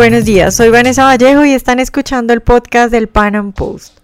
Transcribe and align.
Buenos 0.00 0.24
días, 0.24 0.56
soy 0.56 0.70
Vanessa 0.70 1.04
Vallejo 1.04 1.44
y 1.44 1.52
están 1.52 1.78
escuchando 1.78 2.32
el 2.32 2.40
podcast 2.40 2.90
del 2.90 3.06
Pan 3.06 3.36
Am 3.36 3.52
Post. 3.52 3.98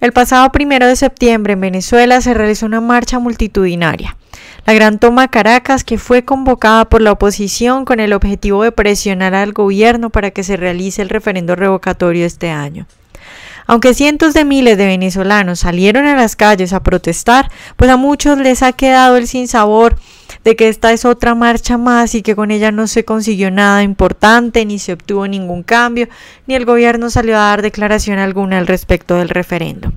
El 0.00 0.12
pasado 0.12 0.52
primero 0.52 0.86
de 0.86 0.94
septiembre 0.94 1.54
en 1.54 1.60
Venezuela 1.60 2.20
se 2.20 2.32
realizó 2.32 2.64
una 2.64 2.80
marcha 2.80 3.18
multitudinaria, 3.18 4.16
la 4.66 4.72
Gran 4.72 5.00
Toma 5.00 5.26
Caracas, 5.26 5.82
que 5.82 5.98
fue 5.98 6.24
convocada 6.24 6.84
por 6.84 7.02
la 7.02 7.10
oposición 7.10 7.84
con 7.84 7.98
el 7.98 8.12
objetivo 8.12 8.62
de 8.62 8.70
presionar 8.70 9.34
al 9.34 9.52
gobierno 9.52 10.10
para 10.10 10.30
que 10.30 10.44
se 10.44 10.56
realice 10.56 11.02
el 11.02 11.08
referendo 11.08 11.56
revocatorio 11.56 12.24
este 12.24 12.50
año. 12.50 12.86
Aunque 13.66 13.94
cientos 13.94 14.34
de 14.34 14.44
miles 14.44 14.78
de 14.78 14.86
venezolanos 14.86 15.58
salieron 15.58 16.06
a 16.06 16.14
las 16.14 16.36
calles 16.36 16.72
a 16.72 16.84
protestar, 16.84 17.50
pues 17.76 17.90
a 17.90 17.96
muchos 17.96 18.38
les 18.38 18.62
ha 18.62 18.72
quedado 18.74 19.16
el 19.16 19.26
sinsabor 19.26 19.96
de 20.44 20.56
que 20.56 20.68
esta 20.68 20.92
es 20.92 21.04
otra 21.04 21.34
marcha 21.34 21.78
más 21.78 22.14
y 22.14 22.22
que 22.22 22.34
con 22.34 22.50
ella 22.50 22.72
no 22.72 22.86
se 22.86 23.04
consiguió 23.04 23.50
nada 23.50 23.82
importante, 23.82 24.64
ni 24.64 24.78
se 24.78 24.94
obtuvo 24.94 25.26
ningún 25.28 25.62
cambio, 25.62 26.08
ni 26.46 26.54
el 26.54 26.64
gobierno 26.64 27.10
salió 27.10 27.36
a 27.36 27.48
dar 27.48 27.62
declaración 27.62 28.18
alguna 28.18 28.58
al 28.58 28.66
respecto 28.66 29.16
del 29.16 29.28
referendo. 29.28 29.92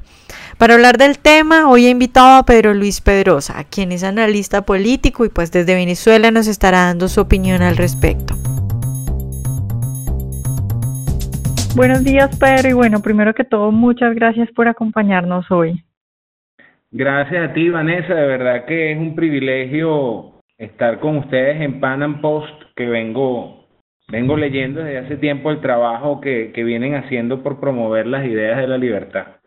Para 0.58 0.76
hablar 0.76 0.98
del 0.98 1.20
tema, 1.20 1.70
hoy 1.70 1.86
he 1.86 1.90
invitado 1.90 2.38
a 2.38 2.46
Pedro 2.46 2.74
Luis 2.74 3.02
Pedrosa, 3.02 3.66
quien 3.70 3.92
es 3.92 4.04
analista 4.04 4.62
político 4.62 5.26
y 5.26 5.30
pues 5.30 5.52
desde 5.52 5.76
Venezuela 5.76 6.32
nos 6.32 6.48
estará 6.48 6.86
dando 6.86 7.10
su 7.10 7.20
opinión 7.20 7.62
al 7.62 7.76
respecto. 7.76 8.36
Buenos 11.76 12.06
días, 12.06 12.38
Pedro, 12.40 12.70
y 12.70 12.74
bueno, 12.74 13.02
primero 13.02 13.34
que 13.34 13.44
todo, 13.44 13.70
muchas 13.74 14.16
gracias 14.16 14.50
por 14.52 14.70
acompañarnos 14.70 15.52
hoy. 15.52 15.84
Gracias 16.92 17.50
a 17.50 17.54
ti, 17.54 17.70
Vanessa, 17.70 18.14
de 18.14 18.26
verdad 18.26 18.64
que 18.66 18.94
es 18.94 18.98
un 18.98 19.14
privilegio 19.14 20.35
estar 20.58 21.00
con 21.00 21.18
ustedes 21.18 21.62
en 21.62 21.80
Pan 21.80 22.22
Post, 22.22 22.64
que 22.76 22.88
vengo, 22.88 23.68
vengo 24.08 24.38
leyendo 24.38 24.82
desde 24.82 25.00
hace 25.00 25.18
tiempo 25.18 25.52
el 25.52 25.62
trabajo 25.62 26.22
que, 26.22 26.52
que 26.54 26.64
vienen 26.64 26.96
haciendo 26.96 27.44
por 27.44 27.60
promover 27.60 28.08
las 28.08 28.26
ideas 28.26 28.58
de 28.58 28.68
la 28.68 28.78
libertad. 28.78 29.38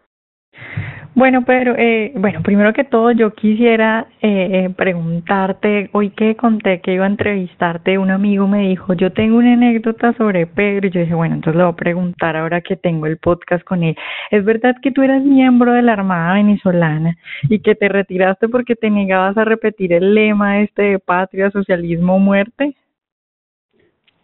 Bueno, 1.19 1.43
pero 1.45 1.75
eh, 1.77 2.13
bueno, 2.15 2.43
primero 2.45 2.73
que 2.73 2.85
todo 2.85 3.11
yo 3.11 3.35
quisiera 3.35 4.07
eh, 4.23 4.67
eh, 4.67 4.71
preguntarte, 4.71 5.91
hoy 5.91 6.11
que 6.11 6.37
conté 6.37 6.81
que 6.81 6.95
iba 6.95 7.07
a 7.07 7.09
entrevistarte, 7.09 7.99
un 7.99 8.13
amigo 8.13 8.47
me 8.47 8.69
dijo, 8.69 8.95
yo 8.95 9.11
tengo 9.13 9.39
una 9.39 9.55
anécdota 9.55 10.13
sobre 10.13 10.47
Pedro 10.47 10.87
y 10.87 10.91
yo 10.91 11.01
dije, 11.01 11.15
bueno, 11.15 11.35
entonces 11.35 11.57
le 11.57 11.65
voy 11.65 11.73
a 11.73 11.77
preguntar 11.77 12.37
ahora 12.37 12.61
que 12.61 12.77
tengo 12.77 13.07
el 13.07 13.17
podcast 13.17 13.65
con 13.65 13.83
él. 13.83 13.97
¿Es 14.31 14.45
verdad 14.45 14.77
que 14.81 14.93
tú 14.93 15.03
eras 15.03 15.25
miembro 15.25 15.73
de 15.73 15.83
la 15.83 15.95
Armada 15.95 16.35
venezolana 16.35 17.17
y 17.49 17.59
que 17.63 17.75
te 17.75 17.89
retiraste 17.89 18.49
porque 18.49 18.77
te 18.77 18.89
negabas 18.89 19.37
a 19.37 19.45
repetir 19.45 19.93
el 19.95 20.15
lema 20.15 20.61
este 20.61 20.83
de 20.83 20.99
patria, 21.01 21.51
socialismo, 21.51 22.21
muerte? 22.21 22.77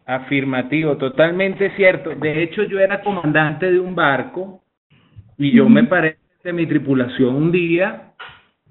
Afirmativo, 0.06 0.97
totalmente 0.97 1.75
cierto. 1.75 2.11
De 2.15 2.45
hecho, 2.45 2.62
yo 2.62 2.78
era 2.78 3.00
comandante 3.00 3.72
de 3.72 3.81
un 3.81 3.97
barco 3.97 4.62
y 5.37 5.50
yo 5.50 5.69
me 5.69 5.83
paré 5.83 6.19
de 6.45 6.53
mi 6.53 6.67
tripulación 6.67 7.34
un 7.34 7.50
día 7.50 8.12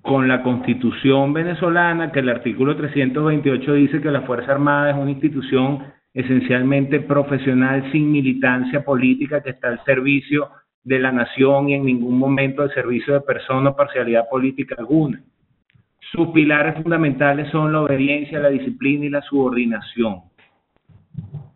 con 0.04 0.28
la 0.28 0.44
constitución 0.44 1.34
venezolana, 1.34 2.12
que 2.12 2.20
el 2.20 2.30
artículo 2.30 2.76
328 2.76 3.74
dice 3.74 4.00
que 4.00 4.12
la 4.12 4.22
Fuerza 4.22 4.52
Armada 4.52 4.92
es 4.92 4.96
una 4.96 5.10
institución 5.10 5.80
esencialmente 6.14 7.00
profesional 7.00 7.92
sin 7.92 8.12
militancia 8.12 8.86
política 8.86 9.42
que 9.42 9.50
está 9.50 9.70
al 9.70 9.84
servicio 9.86 10.50
de 10.84 11.00
la 11.00 11.12
nación 11.12 11.70
y 11.70 11.74
en 11.74 11.86
ningún 11.86 12.20
momento 12.20 12.62
al 12.62 12.72
servicio 12.76 13.16
de 13.16 13.22
persona 13.22 13.72
o 13.72 13.76
parcialidad 13.76 14.30
política 14.30 14.76
alguna. 14.78 15.24
Sus 16.12 16.28
pilares 16.28 16.76
fundamentales 16.76 17.50
son 17.50 17.74
la 17.74 17.82
obediencia, 17.82 18.38
la 18.38 18.50
disciplina 18.50 19.06
y 19.06 19.10
la 19.10 19.22
subordinación. 19.24 20.18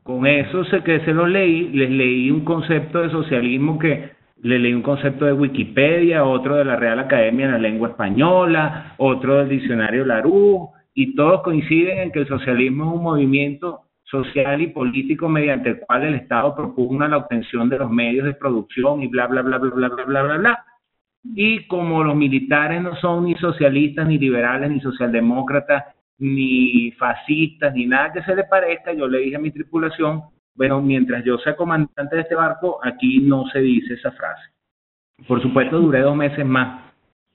Con 0.02 0.26
eso 0.26 0.64
sé 0.66 0.82
que 0.82 1.00
se 1.02 1.14
lo 1.14 1.28
leí, 1.28 1.70
les 1.74 1.92
leí 1.92 2.32
un 2.32 2.44
concepto 2.44 3.02
de 3.02 3.12
socialismo 3.12 3.78
que 3.78 4.17
le 4.42 4.60
leí 4.60 4.74
un 4.74 4.82
concepto 4.82 5.26
de 5.26 5.34
Wikipedia, 5.34 6.24
otro 6.24 6.56
de 6.56 6.66
la 6.66 6.76
Real 6.76 7.00
Academia 7.00 7.48
de 7.48 7.52
la 7.54 7.58
Lengua 7.58 7.90
Española, 7.90 8.94
otro 8.98 9.38
del 9.38 9.50
diccionario 9.50 10.06
Larousse, 10.06 10.72
y 10.94 11.16
todos 11.16 11.42
coinciden 11.42 12.00
en 12.00 12.12
que 12.12 12.20
el 12.20 12.28
socialismo 12.28 12.86
es 12.86 12.98
un 12.98 13.04
movimiento 13.04 13.82
social 14.04 14.62
y 14.62 14.68
político 14.68 15.28
mediante 15.28 15.70
el 15.70 15.80
cual 15.80 16.06
el 16.06 16.16
Estado 16.16 16.56
propugna 16.56 17.08
la 17.08 17.18
obtención 17.18 17.70
de 17.70 17.78
los 17.78 17.92
medios 17.92 18.26
de 18.26 18.34
producción 18.34 19.04
y 19.04 19.08
bla, 19.08 19.28
bla, 19.28 19.42
bla, 19.42 19.58
bla, 19.58 19.70
bla, 19.70 19.90
bla, 19.90 20.06
bla, 20.06 20.24
bla, 20.24 20.38
bla. 20.38 20.66
Y 21.36 21.68
como 21.68 22.04
los 22.04 22.16
militares 22.16 22.82
no 22.82 22.96
son 22.96 23.26
ni 23.26 23.36
socialistas, 23.36 24.08
ni 24.08 24.18
liberales, 24.18 24.72
ni 24.72 24.80
socialdemócratas, 24.80 25.84
ni 26.20 26.92
fascistas, 26.92 27.74
ni 27.74 27.86
nada 27.86 28.14
que 28.14 28.24
se 28.24 28.36
le 28.36 28.46
parezca, 28.46 28.94
yo 28.94 29.08
le 29.08 29.20
dije 29.20 29.36
a 29.36 29.40
mi 29.40 29.52
tripulación, 29.52 30.22
bueno, 30.58 30.82
mientras 30.82 31.24
yo 31.24 31.38
sea 31.38 31.56
comandante 31.56 32.16
de 32.16 32.24
este 32.24 32.36
barco, 32.36 32.80
aquí 32.84 33.20
no 33.20 33.46
se 33.48 33.60
dice 33.60 33.94
esa 33.94 34.12
frase. 34.12 34.50
Por 35.28 35.42
supuesto, 35.42 35.80
duré 35.80 36.02
dos 36.02 36.16
meses 36.16 36.46
más. 36.46 36.84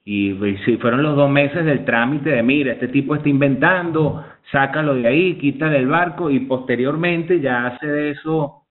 Y 0.04 0.34
si 0.64 0.76
fueron 0.78 1.02
los 1.02 1.14
dos 1.14 1.30
meses 1.30 1.64
del 1.64 1.84
trámite 1.84 2.30
de, 2.30 2.42
mira, 2.42 2.72
este 2.72 2.88
tipo 2.88 3.14
está 3.14 3.28
inventando, 3.28 4.24
sácalo 4.50 4.94
de 4.94 5.06
ahí, 5.06 5.38
quítale 5.38 5.78
el 5.78 5.86
barco, 5.86 6.28
y 6.28 6.40
posteriormente, 6.40 7.40
ya 7.40 7.68
hace 7.68 7.86
de 7.86 8.10
eso 8.10 8.64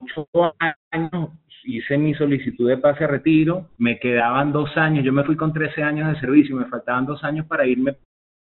ocho 0.00 0.28
años, 0.90 1.30
hice 1.64 1.98
mi 1.98 2.14
solicitud 2.14 2.68
de 2.68 2.78
pase 2.78 3.04
a 3.04 3.08
retiro, 3.08 3.68
me 3.78 3.98
quedaban 3.98 4.52
dos 4.52 4.76
años, 4.76 5.04
yo 5.04 5.12
me 5.12 5.24
fui 5.24 5.36
con 5.36 5.52
13 5.52 5.82
años 5.82 6.08
de 6.08 6.20
servicio, 6.20 6.56
me 6.56 6.64
faltaban 6.66 7.06
dos 7.06 7.22
años 7.22 7.46
para 7.46 7.66
irme 7.66 7.96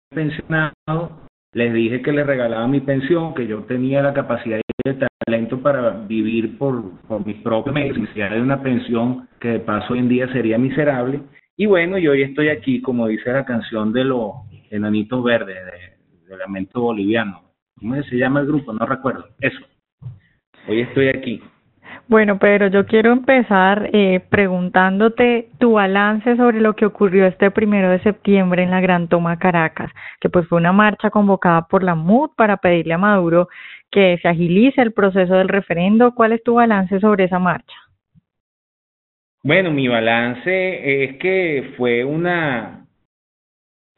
pensionado, 0.08 1.28
les 1.52 1.72
dije 1.72 2.02
que 2.02 2.12
les 2.12 2.26
regalaba 2.26 2.66
mi 2.68 2.80
pensión, 2.80 3.34
que 3.34 3.46
yo 3.46 3.64
tenía 3.64 4.02
la 4.02 4.14
capacidad 4.14 4.58
y 4.58 4.88
el 4.88 4.98
talento 5.26 5.60
para 5.60 5.90
vivir 5.90 6.56
por, 6.58 6.98
por 7.06 7.26
mis 7.26 7.36
propios 7.42 7.74
medios, 7.74 8.14
de 8.14 8.40
una 8.40 8.62
pensión 8.62 9.28
que 9.40 9.48
de 9.48 9.60
paso 9.60 9.92
hoy 9.92 9.98
en 9.98 10.08
día 10.08 10.32
sería 10.32 10.58
miserable. 10.58 11.20
Y 11.56 11.66
bueno, 11.66 11.98
yo 11.98 12.12
hoy 12.12 12.22
estoy 12.22 12.48
aquí, 12.48 12.80
como 12.80 13.08
dice 13.08 13.32
la 13.32 13.44
canción 13.44 13.92
de 13.92 14.04
los 14.04 14.32
enanitos 14.70 15.22
verdes, 15.22 15.56
de, 15.56 16.28
de 16.28 16.36
Lamento 16.36 16.80
Boliviano. 16.80 17.42
¿Cómo 17.78 18.00
se 18.02 18.16
llama 18.16 18.40
el 18.40 18.46
grupo? 18.46 18.72
No 18.72 18.86
recuerdo. 18.86 19.26
Eso. 19.40 19.58
Hoy 20.68 20.80
estoy 20.82 21.08
aquí. 21.08 21.42
Bueno, 22.10 22.40
Pedro, 22.40 22.66
yo 22.66 22.86
quiero 22.86 23.12
empezar 23.12 23.88
eh, 23.92 24.18
preguntándote 24.30 25.48
tu 25.60 25.74
balance 25.74 26.36
sobre 26.36 26.60
lo 26.60 26.74
que 26.74 26.84
ocurrió 26.84 27.24
este 27.24 27.52
primero 27.52 27.88
de 27.88 28.02
septiembre 28.02 28.64
en 28.64 28.72
la 28.72 28.80
Gran 28.80 29.06
Toma 29.06 29.38
Caracas, 29.38 29.92
que 30.20 30.28
pues 30.28 30.44
fue 30.48 30.58
una 30.58 30.72
marcha 30.72 31.10
convocada 31.10 31.68
por 31.68 31.84
la 31.84 31.94
MUD 31.94 32.30
para 32.36 32.56
pedirle 32.56 32.94
a 32.94 32.98
Maduro 32.98 33.48
que 33.92 34.18
se 34.20 34.26
agilice 34.26 34.82
el 34.82 34.92
proceso 34.92 35.34
del 35.34 35.48
referendo. 35.48 36.12
¿Cuál 36.12 36.32
es 36.32 36.42
tu 36.42 36.54
balance 36.54 36.98
sobre 36.98 37.26
esa 37.26 37.38
marcha? 37.38 37.76
Bueno, 39.44 39.70
mi 39.70 39.86
balance 39.86 41.04
es 41.04 41.16
que 41.18 41.74
fue 41.76 42.02
una, 42.02 42.86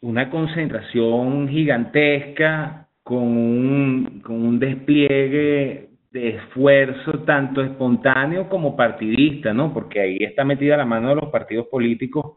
una 0.02 0.28
concentración 0.28 1.48
gigantesca 1.48 2.88
con 3.02 3.22
un, 3.22 4.20
con 4.22 4.36
un 4.36 4.58
despliegue 4.58 5.91
de 6.12 6.36
esfuerzo 6.36 7.20
tanto 7.24 7.62
espontáneo 7.62 8.48
como 8.48 8.76
partidista, 8.76 9.54
¿no? 9.54 9.72
Porque 9.72 10.00
ahí 10.00 10.18
está 10.20 10.44
metida 10.44 10.76
la 10.76 10.84
mano 10.84 11.08
de 11.08 11.14
los 11.16 11.30
partidos 11.30 11.66
políticos 11.68 12.36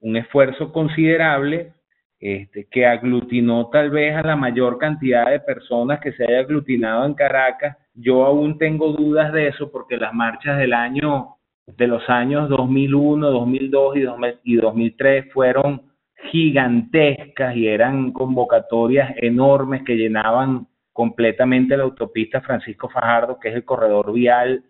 un 0.00 0.16
esfuerzo 0.16 0.72
considerable 0.72 1.74
este, 2.18 2.66
que 2.70 2.86
aglutinó 2.86 3.68
tal 3.70 3.90
vez 3.90 4.14
a 4.16 4.22
la 4.22 4.36
mayor 4.36 4.78
cantidad 4.78 5.30
de 5.30 5.40
personas 5.40 6.00
que 6.00 6.12
se 6.12 6.24
haya 6.24 6.40
aglutinado 6.40 7.06
en 7.06 7.14
Caracas. 7.14 7.76
Yo 7.94 8.24
aún 8.24 8.58
tengo 8.58 8.92
dudas 8.92 9.32
de 9.32 9.48
eso 9.48 9.70
porque 9.70 9.96
las 9.96 10.12
marchas 10.12 10.58
del 10.58 10.72
año 10.72 11.36
de 11.66 11.86
los 11.86 12.08
años 12.10 12.48
2001, 12.48 13.30
2002 13.30 13.96
y 14.42 14.56
2003 14.56 15.32
fueron 15.32 15.82
gigantescas 16.30 17.56
y 17.56 17.68
eran 17.68 18.12
convocatorias 18.12 19.14
enormes 19.16 19.82
que 19.84 19.96
llenaban 19.96 20.66
completamente 20.92 21.76
la 21.76 21.84
autopista 21.84 22.40
Francisco 22.40 22.88
Fajardo, 22.88 23.38
que 23.38 23.48
es 23.48 23.54
el 23.54 23.64
corredor 23.64 24.12
vial 24.12 24.64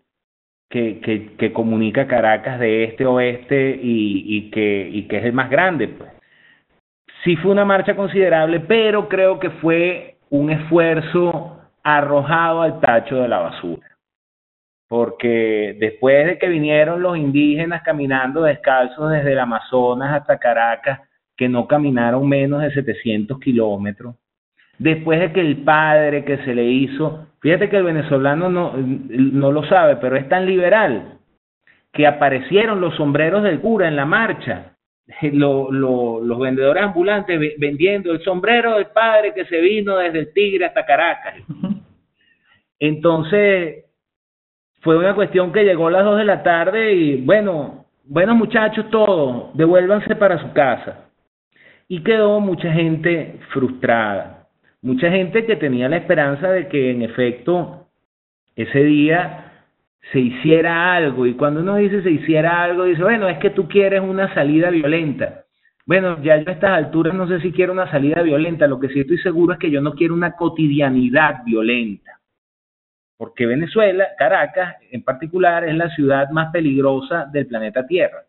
que, 0.73 1.37
que, 1.39 1.53
comunica 1.53 2.07
Caracas 2.07 2.59
de 2.59 2.85
este 2.85 3.05
a 3.05 3.11
oeste 3.11 3.79
y, 3.83 4.25
y, 4.27 4.51
que, 4.51 4.89
y 4.91 5.07
que 5.07 5.19
es 5.19 5.25
el 5.25 5.35
más 5.35 5.51
grande. 5.51 5.89
Pues. 5.89 6.11
Sí 7.25 7.37
fue 7.37 7.53
una 7.53 7.67
marcha 7.67 7.95
considerable, 7.95 8.61
pero 8.61 9.09
creo 9.09 9.39
que 9.39 9.51
fue 9.51 10.17
un 10.31 10.51
esfuerzo 10.51 11.61
arrojado 11.83 12.63
al 12.63 12.81
tacho 12.81 13.17
de 13.17 13.29
la 13.29 13.41
basura. 13.41 13.87
Porque 14.89 15.77
después 15.79 16.27
de 16.27 16.39
que 16.39 16.49
vinieron 16.49 17.03
los 17.03 17.19
indígenas 17.19 17.83
caminando 17.83 18.43
descalzos 18.43 19.11
desde 19.11 19.33
el 19.33 19.41
Amazonas 19.41 20.15
hasta 20.15 20.39
Caracas, 20.39 21.01
que 21.37 21.49
no 21.49 21.67
caminaron 21.67 22.27
menos 22.27 22.63
de 22.63 22.73
700 22.73 23.39
kilómetros, 23.41 24.17
después 24.83 25.21
de 25.21 25.33
que 25.33 25.41
el 25.41 25.59
padre 25.59 26.25
que 26.25 26.39
se 26.39 26.55
le 26.55 26.65
hizo, 26.65 27.29
fíjate 27.41 27.69
que 27.69 27.77
el 27.77 27.85
venezolano 27.85 28.49
no, 28.49 28.75
no 28.77 29.53
lo 29.53 29.65
sabe, 29.67 29.97
pero 29.97 30.17
es 30.17 30.29
tan 30.29 30.45
liberal 30.47 31.19
que 31.93 32.07
aparecieron 32.07 32.81
los 32.81 32.97
sombreros 32.97 33.43
del 33.43 33.61
cura 33.61 33.87
en 33.87 33.97
la 33.97 34.07
marcha, 34.07 34.77
lo, 35.33 35.71
lo, 35.71 36.21
los 36.21 36.39
vendedores 36.39 36.83
ambulantes 36.83 37.39
vendiendo 37.59 38.13
el 38.13 38.23
sombrero 38.23 38.75
del 38.75 38.87
padre 38.87 39.33
que 39.35 39.45
se 39.45 39.61
vino 39.61 39.97
desde 39.97 40.21
el 40.21 40.33
Tigre 40.33 40.67
hasta 40.67 40.85
Caracas. 40.85 41.35
Entonces, 42.81 43.85
fue 44.81 44.99
una 44.99 45.15
cuestión 45.15 45.53
que 45.53 45.63
llegó 45.63 45.87
a 45.87 45.93
las 45.93 46.05
2 46.05 46.19
de 46.19 46.25
la 46.25 46.43
tarde 46.43 46.93
y 46.93 47.21
bueno, 47.21 47.85
buenos 48.05 48.35
muchachos 48.35 48.91
todos, 48.91 49.57
devuélvanse 49.57 50.17
para 50.17 50.39
su 50.39 50.53
casa. 50.53 51.09
Y 51.87 52.03
quedó 52.03 52.41
mucha 52.41 52.73
gente 52.73 53.39
frustrada, 53.53 54.42
mucha 54.83 55.11
gente 55.11 55.47
que 55.47 55.57
tenía 55.57 55.89
la 55.89 55.97
esperanza 55.97 56.51
de 56.51 56.69
que 56.69 56.91
en 56.91 57.03
efecto 57.03 57.89
ese 58.57 58.85
día 58.85 59.53
se 60.13 60.21
hiciera 60.21 60.95
algo. 60.95 61.27
Y 61.27 61.35
cuando 61.35 61.61
uno 61.61 61.77
dice 61.77 62.03
se 62.03 62.11
hiciera 62.11 62.63
algo, 62.63 62.85
dice, 62.85 63.03
bueno, 63.03 63.29
es 63.29 63.39
que 63.39 63.51
tú 63.51 63.69
quieres 63.69 64.03
una 64.03 64.33
salida 64.35 64.71
violenta. 64.71 65.45
Bueno, 65.87 66.23
ya 66.23 66.37
yo 66.37 66.49
a 66.49 66.53
estas 66.53 66.71
alturas 66.71 67.15
no 67.15 67.27
sé 67.27 67.41
si 67.41 67.53
quiero 67.53 67.73
una 67.73 67.91
salida 67.91 68.23
violenta, 68.23 68.67
lo 68.67 68.79
que 68.79 68.89
sí 68.89 69.01
estoy 69.01 69.19
seguro 69.19 69.55
es 69.55 69.59
que 69.59 69.71
yo 69.71 69.81
no 69.81 69.95
quiero 69.95 70.15
una 70.15 70.37
cotidianidad 70.37 71.45
violenta 71.45 72.23
porque 73.23 73.47
Venezuela, 73.47 74.09
Caracas 74.19 74.79
en 74.91 75.05
particular, 75.05 75.63
es 75.63 75.77
la 75.77 75.89
ciudad 75.95 76.29
más 76.31 76.51
peligrosa 76.51 77.27
del 77.27 77.47
planeta 77.47 77.87
Tierra. 77.87 78.25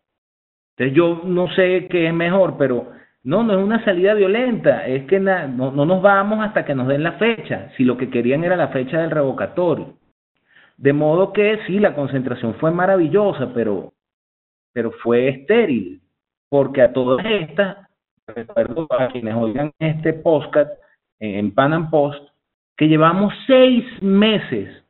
Entonces 0.76 0.96
yo 0.96 1.22
no 1.24 1.52
sé 1.52 1.88
qué 1.90 2.06
es 2.06 2.14
mejor, 2.14 2.54
pero 2.56 2.92
no, 3.24 3.42
no 3.42 3.54
es 3.54 3.64
una 3.64 3.82
salida 3.84 4.12
violenta, 4.12 4.86
es 4.86 5.06
que 5.06 5.18
no, 5.18 5.48
no 5.48 5.86
nos 5.86 6.02
vamos 6.02 6.44
hasta 6.44 6.64
que 6.64 6.74
nos 6.74 6.86
den 6.88 7.02
la 7.02 7.12
fecha, 7.12 7.70
si 7.76 7.84
lo 7.84 7.96
que 7.96 8.10
querían 8.10 8.44
era 8.44 8.54
la 8.54 8.68
fecha 8.68 9.00
del 9.00 9.10
revocatorio. 9.10 9.94
De 10.76 10.92
modo 10.92 11.32
que 11.32 11.58
sí, 11.66 11.78
la 11.78 11.94
concentración 11.94 12.54
fue 12.56 12.70
maravillosa, 12.70 13.52
pero, 13.54 13.94
pero 14.74 14.92
fue 15.02 15.28
estéril, 15.28 16.02
porque 16.50 16.82
a 16.82 16.92
todas 16.92 17.24
estas, 17.24 17.88
recuerdo 18.26 18.86
a 18.90 19.08
quienes 19.08 19.34
oigan 19.34 19.72
este 19.78 20.12
podcast 20.12 20.70
en 21.18 21.54
Panam 21.54 21.90
Post, 21.90 22.28
que 22.76 22.88
llevamos 22.88 23.32
seis 23.46 23.84
meses 24.02 24.84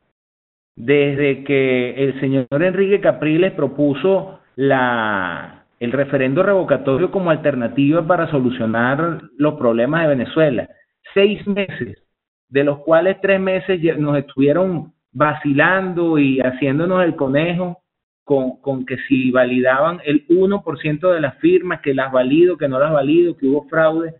desde 0.74 1.44
que 1.44 1.90
el 2.02 2.18
señor 2.18 2.46
Enrique 2.50 3.00
Capriles 3.00 3.52
propuso 3.52 4.40
la, 4.56 5.63
el 5.84 5.92
referendo 5.92 6.42
revocatorio 6.42 7.10
como 7.10 7.30
alternativa 7.30 8.06
para 8.06 8.30
solucionar 8.30 9.22
los 9.36 9.54
problemas 9.54 10.02
de 10.02 10.08
Venezuela. 10.08 10.68
Seis 11.12 11.46
meses, 11.46 12.02
de 12.48 12.64
los 12.64 12.78
cuales 12.80 13.20
tres 13.20 13.40
meses 13.40 13.80
nos 13.98 14.18
estuvieron 14.18 14.92
vacilando 15.12 16.18
y 16.18 16.40
haciéndonos 16.40 17.04
el 17.04 17.14
conejo 17.14 17.78
con, 18.24 18.86
que 18.86 18.96
si 19.08 19.30
validaban 19.30 20.00
el 20.04 20.26
1% 20.28 21.12
de 21.12 21.20
las 21.20 21.38
firmas, 21.38 21.80
que 21.80 21.94
las 21.94 22.10
valido, 22.10 22.56
que 22.56 22.68
no 22.68 22.78
las 22.78 22.92
valido, 22.92 23.36
que 23.36 23.46
hubo 23.46 23.68
fraude. 23.68 24.14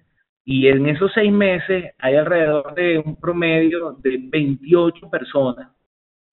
Y 0.44 0.68
en 0.68 0.86
esos 0.86 1.10
seis 1.14 1.32
meses 1.32 1.92
hay 1.98 2.16
alrededor 2.16 2.74
de 2.74 2.98
un 2.98 3.16
promedio 3.16 3.92
de 4.02 4.20
28 4.30 5.08
personas 5.10 5.68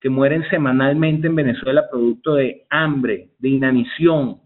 que 0.01 0.09
mueren 0.09 0.43
semanalmente 0.49 1.27
en 1.27 1.35
Venezuela 1.35 1.87
producto 1.89 2.35
de 2.35 2.65
hambre, 2.69 3.29
de 3.39 3.49
inanición. 3.49 4.41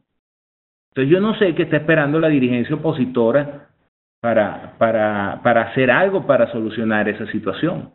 Entonces 0.96 1.12
yo 1.12 1.20
no 1.20 1.38
sé 1.38 1.54
qué 1.56 1.64
está 1.64 1.76
esperando 1.76 2.22
la 2.22 2.30
dirigencia 2.30 2.74
opositora 2.74 3.68
para, 4.22 4.78
para, 4.78 5.42
para 5.44 5.64
hacer 5.64 5.92
algo 5.92 6.26
para 6.26 6.50
solucionar 6.54 7.10
esa 7.10 7.26
situación. 7.28 7.92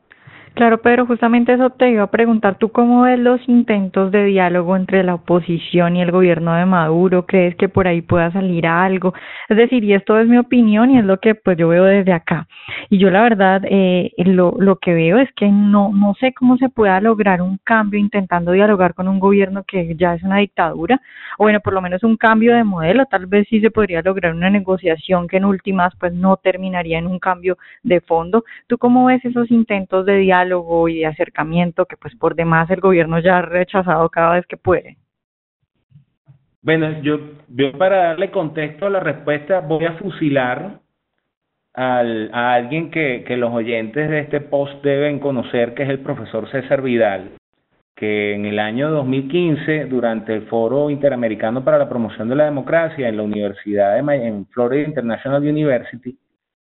Claro, 0.55 0.82
pero 0.82 1.06
justamente 1.06 1.55
eso 1.55 1.70
te 1.70 1.91
iba 1.91 2.02
a 2.02 2.11
preguntar, 2.11 2.58
¿tú 2.58 2.70
cómo 2.70 3.02
ves 3.02 3.19
los 3.19 3.41
intentos 3.49 4.11
de 4.12 4.25
diálogo 4.26 4.76
entre 4.76 5.02
la 5.05 5.14
oposición 5.14 5.97
y 5.97 6.02
el 6.02 6.11
gobierno 6.11 6.52
de 6.55 6.67
Maduro? 6.67 7.25
¿Crees 7.25 7.55
que 7.56 7.69
por 7.70 7.87
ahí 7.88 8.02
pueda 8.02 8.31
salir 8.32 8.67
algo? 8.67 9.14
Es 9.49 9.56
decir, 9.56 9.85
y 9.85 9.94
esto 9.94 10.19
es 10.19 10.26
mi 10.29 10.37
opinión 10.37 10.91
y 10.91 10.99
es 10.99 11.05
lo 11.05 11.19
que 11.19 11.35
pues 11.35 11.56
yo 11.56 11.69
veo 11.69 11.85
desde 11.85 12.12
acá. 12.12 12.47
Y 12.91 12.99
yo 12.99 13.11
la 13.11 13.23
verdad, 13.23 13.62
eh, 13.64 14.11
lo, 14.19 14.55
lo 14.58 14.76
que 14.76 14.93
veo 14.93 15.19
es 15.19 15.31
que 15.35 15.49
no, 15.49 15.93
no 15.94 16.14
sé 16.14 16.35
cómo 16.35 16.58
se 16.58 16.69
pueda 16.69 17.00
lograr 17.00 17.41
un 17.41 17.58
cambio 17.64 17.99
intentando 17.99 18.52
dialogar 18.52 18.93
con 18.94 19.08
un 19.08 19.19
gobierno 19.20 19.64
que 19.67 19.94
ya 19.97 20.14
es 20.14 20.23
una 20.25 20.38
dictadura, 20.38 21.00
o 21.38 21.44
bueno, 21.44 21.61
por 21.61 21.73
lo 21.73 21.81
menos 21.81 22.02
un 22.02 22.17
cambio 22.17 22.55
de 22.55 22.64
modelo, 22.64 23.06
tal 23.06 23.26
vez 23.26 23.47
sí 23.49 23.61
se 23.61 23.70
podría 23.70 24.02
lograr 24.02 24.35
una 24.35 24.50
negociación 24.50 25.26
que 25.29 25.38
en 25.38 25.47
últimas 25.47 25.94
pues 25.99 26.12
no 26.12 26.37
terminaría 26.37 26.99
en 26.99 27.06
un 27.06 27.19
cambio 27.19 27.56
de 27.82 28.00
fondo. 28.02 28.44
¿Tú 28.67 28.76
cómo 28.76 29.06
ves 29.06 29.25
esos 29.25 29.50
intentos 29.50 30.05
de 30.05 30.19
diálogo? 30.19 30.39
Y 30.88 30.98
de 30.98 31.06
acercamiento 31.06 31.87
que 31.87 31.96
pues 31.96 32.14
por 32.16 32.34
demás 32.34 32.70
el 32.70 32.81
gobierno 32.81 33.19
ya 33.19 33.38
ha 33.38 33.42
rechazado 33.42 34.08
cada 34.08 34.34
vez 34.34 34.46
que 34.46 34.56
puede. 34.56 34.96
Bueno, 36.62 37.00
yo, 37.02 37.19
yo 37.48 37.72
para 37.78 38.08
darle 38.08 38.31
contexto 38.31 38.87
a 38.87 38.90
la 38.90 39.00
respuesta 39.00 39.60
voy 39.60 39.87
a 39.87 39.94
fusilar 39.94 40.81
al, 41.72 42.31
a 42.34 42.52
alguien 42.54 42.90
que, 42.90 43.25
que 43.26 43.37
los 43.37 43.52
oyentes 43.52 44.10
de 44.10 44.20
este 44.20 44.40
post 44.40 44.82
deben 44.84 45.20
conocer, 45.20 45.75
que 45.75 45.84
es 45.84 45.88
el 45.88 46.00
profesor 46.00 46.50
César 46.50 46.82
Vidal, 46.82 47.31
que 48.00 48.34
en 48.34 48.44
el 48.46 48.58
año 48.58 48.90
2015, 48.90 49.87
durante 49.87 50.34
el 50.34 50.46
Foro 50.48 50.90
Interamericano 50.90 51.64
para 51.64 51.78
la 51.78 51.88
Promoción 51.88 52.28
de 52.28 52.37
la 52.37 52.44
Democracia 52.44 53.08
en 53.08 53.16
la 53.16 53.22
Universidad 53.22 53.94
de 53.94 54.26
en 54.26 54.46
Florida 54.46 54.87
International 54.87 55.42
University, 55.42 56.19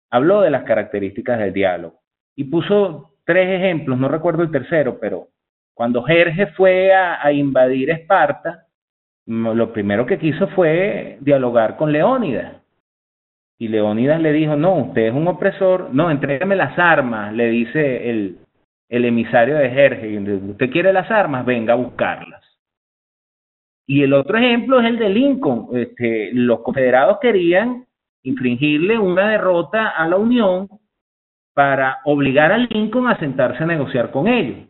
habló 0.09 0.41
de 0.41 0.49
las 0.49 0.63
características 0.63 1.39
del 1.39 1.53
diálogo 1.53 1.99
y 2.35 2.45
puso 2.45 3.16
tres 3.27 3.49
ejemplos, 3.49 3.99
no 3.99 4.07
recuerdo 4.07 4.41
el 4.41 4.51
tercero, 4.51 4.97
pero 4.99 5.27
cuando 5.73 6.01
Jerje 6.01 6.47
fue 6.47 6.93
a, 6.93 7.29
invadir 7.31 7.89
Esparta, 7.89 8.65
mm, 9.25 9.49
lo 9.49 9.73
primero 9.73 10.05
que 10.05 10.17
quiso 10.17 10.47
fue 10.47 11.17
dialogar 11.19 11.75
con 11.75 11.91
Leónidas. 11.91 12.63
Y 13.59 13.67
Leónidas 13.67 14.21
le 14.21 14.31
dijo, 14.31 14.55
no, 14.55 14.75
usted 14.75 15.07
es 15.07 15.13
un 15.13 15.27
opresor, 15.27 15.89
no, 15.93 16.09
entrégame 16.09 16.55
las 16.55 16.79
armas, 16.79 17.33
le 17.33 17.49
dice 17.49 18.09
el, 18.09 18.37
el 18.87 19.05
emisario 19.05 19.57
de 19.57 19.69
Jerje, 19.71 20.17
usted 20.19 20.71
quiere 20.71 20.93
las 20.93 21.11
armas, 21.11 21.45
venga 21.45 21.73
a 21.73 21.77
buscarlas. 21.77 22.43
Y 23.85 24.03
el 24.03 24.13
otro 24.13 24.37
ejemplo 24.37 24.79
es 24.79 24.87
el 24.87 24.99
de 24.99 25.09
Lincoln. 25.09 25.67
Este, 25.73 26.29
los 26.33 26.61
confederados 26.61 27.19
querían 27.21 27.85
infringirle 28.23 28.97
una 28.97 29.29
derrota 29.29 29.89
a 29.89 30.07
la 30.07 30.17
Unión 30.17 30.67
para 31.57 32.01
obligar 32.05 32.51
a 32.51 32.59
Lincoln 32.59 33.07
a 33.07 33.17
sentarse 33.17 33.63
a 33.63 33.65
negociar 33.65 34.11
con 34.11 34.27
ellos. 34.27 34.67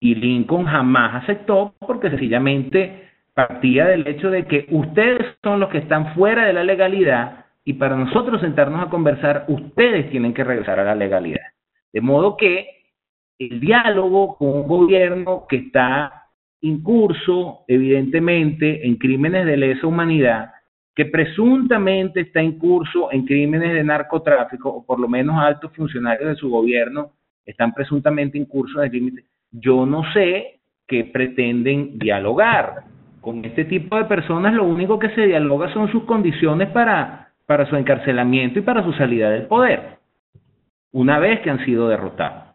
Y 0.00 0.16
Lincoln 0.16 0.64
jamás 0.64 1.22
aceptó 1.22 1.76
porque 1.78 2.10
sencillamente 2.10 3.08
partía 3.32 3.86
del 3.86 4.08
hecho 4.08 4.28
de 4.28 4.44
que 4.46 4.66
ustedes 4.70 5.36
son 5.44 5.60
los 5.60 5.68
que 5.68 5.78
están 5.78 6.12
fuera 6.16 6.44
de 6.44 6.54
la 6.54 6.64
legalidad 6.64 7.46
y 7.64 7.74
para 7.74 7.94
nosotros 7.94 8.40
sentarnos 8.40 8.84
a 8.84 8.90
conversar, 8.90 9.44
ustedes 9.46 10.10
tienen 10.10 10.34
que 10.34 10.42
regresar 10.42 10.80
a 10.80 10.84
la 10.84 10.96
legalidad. 10.96 11.52
De 11.92 12.00
modo 12.00 12.36
que 12.36 12.66
el 13.38 13.60
diálogo 13.60 14.36
con 14.38 14.48
un 14.48 14.66
gobierno 14.66 15.46
que 15.48 15.58
está 15.58 16.24
incurso, 16.62 17.60
evidentemente, 17.68 18.88
en 18.88 18.96
crímenes 18.96 19.46
de 19.46 19.56
lesa 19.56 19.86
humanidad, 19.86 20.50
que 20.94 21.06
presuntamente 21.06 22.20
está 22.20 22.40
en 22.40 22.58
curso 22.58 23.10
en 23.12 23.24
crímenes 23.24 23.72
de 23.72 23.84
narcotráfico, 23.84 24.68
o 24.68 24.84
por 24.84 25.00
lo 25.00 25.08
menos 25.08 25.36
altos 25.38 25.72
funcionarios 25.74 26.28
de 26.28 26.36
su 26.36 26.50
gobierno 26.50 27.12
están 27.46 27.72
presuntamente 27.72 28.38
en 28.38 28.44
curso 28.44 28.80
de 28.80 28.90
crímenes, 28.90 29.24
yo 29.50 29.86
no 29.86 30.04
sé 30.12 30.60
qué 30.86 31.04
pretenden 31.04 31.98
dialogar. 31.98 32.84
Con 33.20 33.44
este 33.44 33.64
tipo 33.64 33.96
de 33.96 34.04
personas 34.04 34.52
lo 34.52 34.64
único 34.64 34.98
que 34.98 35.10
se 35.10 35.26
dialoga 35.26 35.72
son 35.72 35.90
sus 35.90 36.04
condiciones 36.04 36.68
para, 36.70 37.32
para 37.46 37.66
su 37.66 37.76
encarcelamiento 37.76 38.58
y 38.58 38.62
para 38.62 38.82
su 38.82 38.92
salida 38.92 39.30
del 39.30 39.46
poder, 39.46 39.98
una 40.92 41.18
vez 41.18 41.40
que 41.40 41.50
han 41.50 41.64
sido 41.64 41.88
derrotados. 41.88 42.54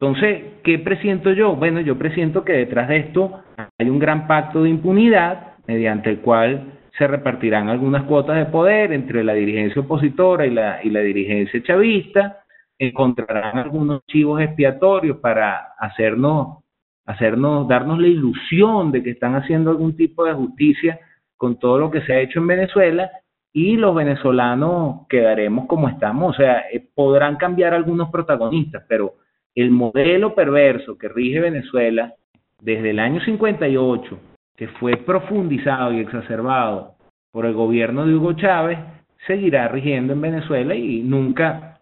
Entonces, 0.00 0.44
¿qué 0.62 0.78
presiento 0.78 1.32
yo? 1.32 1.56
Bueno, 1.56 1.80
yo 1.80 1.96
presiento 1.96 2.44
que 2.44 2.52
detrás 2.52 2.88
de 2.88 2.98
esto 2.98 3.42
hay 3.78 3.88
un 3.88 3.98
gran 3.98 4.26
pacto 4.26 4.62
de 4.62 4.70
impunidad 4.70 5.54
mediante 5.66 6.10
el 6.10 6.20
cual 6.20 6.75
se 6.98 7.06
repartirán 7.06 7.68
algunas 7.68 8.04
cuotas 8.04 8.36
de 8.36 8.46
poder 8.46 8.92
entre 8.92 9.22
la 9.22 9.34
dirigencia 9.34 9.82
opositora 9.82 10.46
y 10.46 10.50
la, 10.50 10.82
y 10.82 10.90
la 10.90 11.00
dirigencia 11.00 11.62
chavista, 11.62 12.44
encontrarán 12.78 13.58
algunos 13.58 14.04
chivos 14.06 14.40
expiatorios 14.40 15.18
para 15.18 15.74
hacernos, 15.78 16.58
hacernos, 17.04 17.68
darnos 17.68 17.98
la 17.98 18.06
ilusión 18.06 18.92
de 18.92 19.02
que 19.02 19.10
están 19.10 19.34
haciendo 19.34 19.70
algún 19.70 19.96
tipo 19.96 20.24
de 20.24 20.34
justicia 20.34 21.00
con 21.36 21.58
todo 21.58 21.78
lo 21.78 21.90
que 21.90 22.02
se 22.02 22.12
ha 22.12 22.20
hecho 22.20 22.38
en 22.38 22.46
Venezuela 22.46 23.10
y 23.52 23.76
los 23.76 23.94
venezolanos 23.94 25.06
quedaremos 25.08 25.66
como 25.66 25.88
estamos, 25.88 26.34
o 26.34 26.36
sea, 26.36 26.64
eh, 26.72 26.86
podrán 26.94 27.36
cambiar 27.36 27.72
algunos 27.72 28.10
protagonistas, 28.10 28.84
pero 28.86 29.14
el 29.54 29.70
modelo 29.70 30.34
perverso 30.34 30.98
que 30.98 31.08
rige 31.08 31.40
Venezuela 31.40 32.12
desde 32.60 32.90
el 32.90 32.98
año 32.98 33.20
58 33.22 34.18
que 34.56 34.68
fue 34.68 34.96
profundizado 34.96 35.92
y 35.92 36.00
exacerbado 36.00 36.94
por 37.30 37.46
el 37.46 37.54
gobierno 37.54 38.06
de 38.06 38.14
Hugo 38.14 38.32
Chávez, 38.34 38.78
seguirá 39.26 39.68
rigiendo 39.68 40.12
en 40.12 40.20
Venezuela 40.20 40.74
y 40.74 41.02
nunca, 41.02 41.80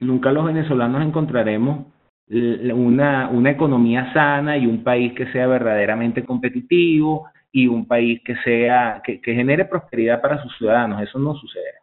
nunca 0.00 0.32
los 0.32 0.46
venezolanos 0.46 1.02
encontraremos 1.02 1.86
una, 2.28 3.28
una 3.28 3.50
economía 3.50 4.12
sana 4.12 4.56
y 4.56 4.66
un 4.66 4.82
país 4.82 5.12
que 5.12 5.30
sea 5.32 5.46
verdaderamente 5.46 6.24
competitivo 6.24 7.28
y 7.52 7.68
un 7.68 7.86
país 7.86 8.20
que 8.24 8.36
sea 8.36 9.00
que, 9.04 9.20
que 9.20 9.34
genere 9.34 9.64
prosperidad 9.64 10.20
para 10.20 10.42
sus 10.42 10.56
ciudadanos. 10.56 11.02
Eso 11.02 11.18
no 11.18 11.34
sucederá. 11.34 11.78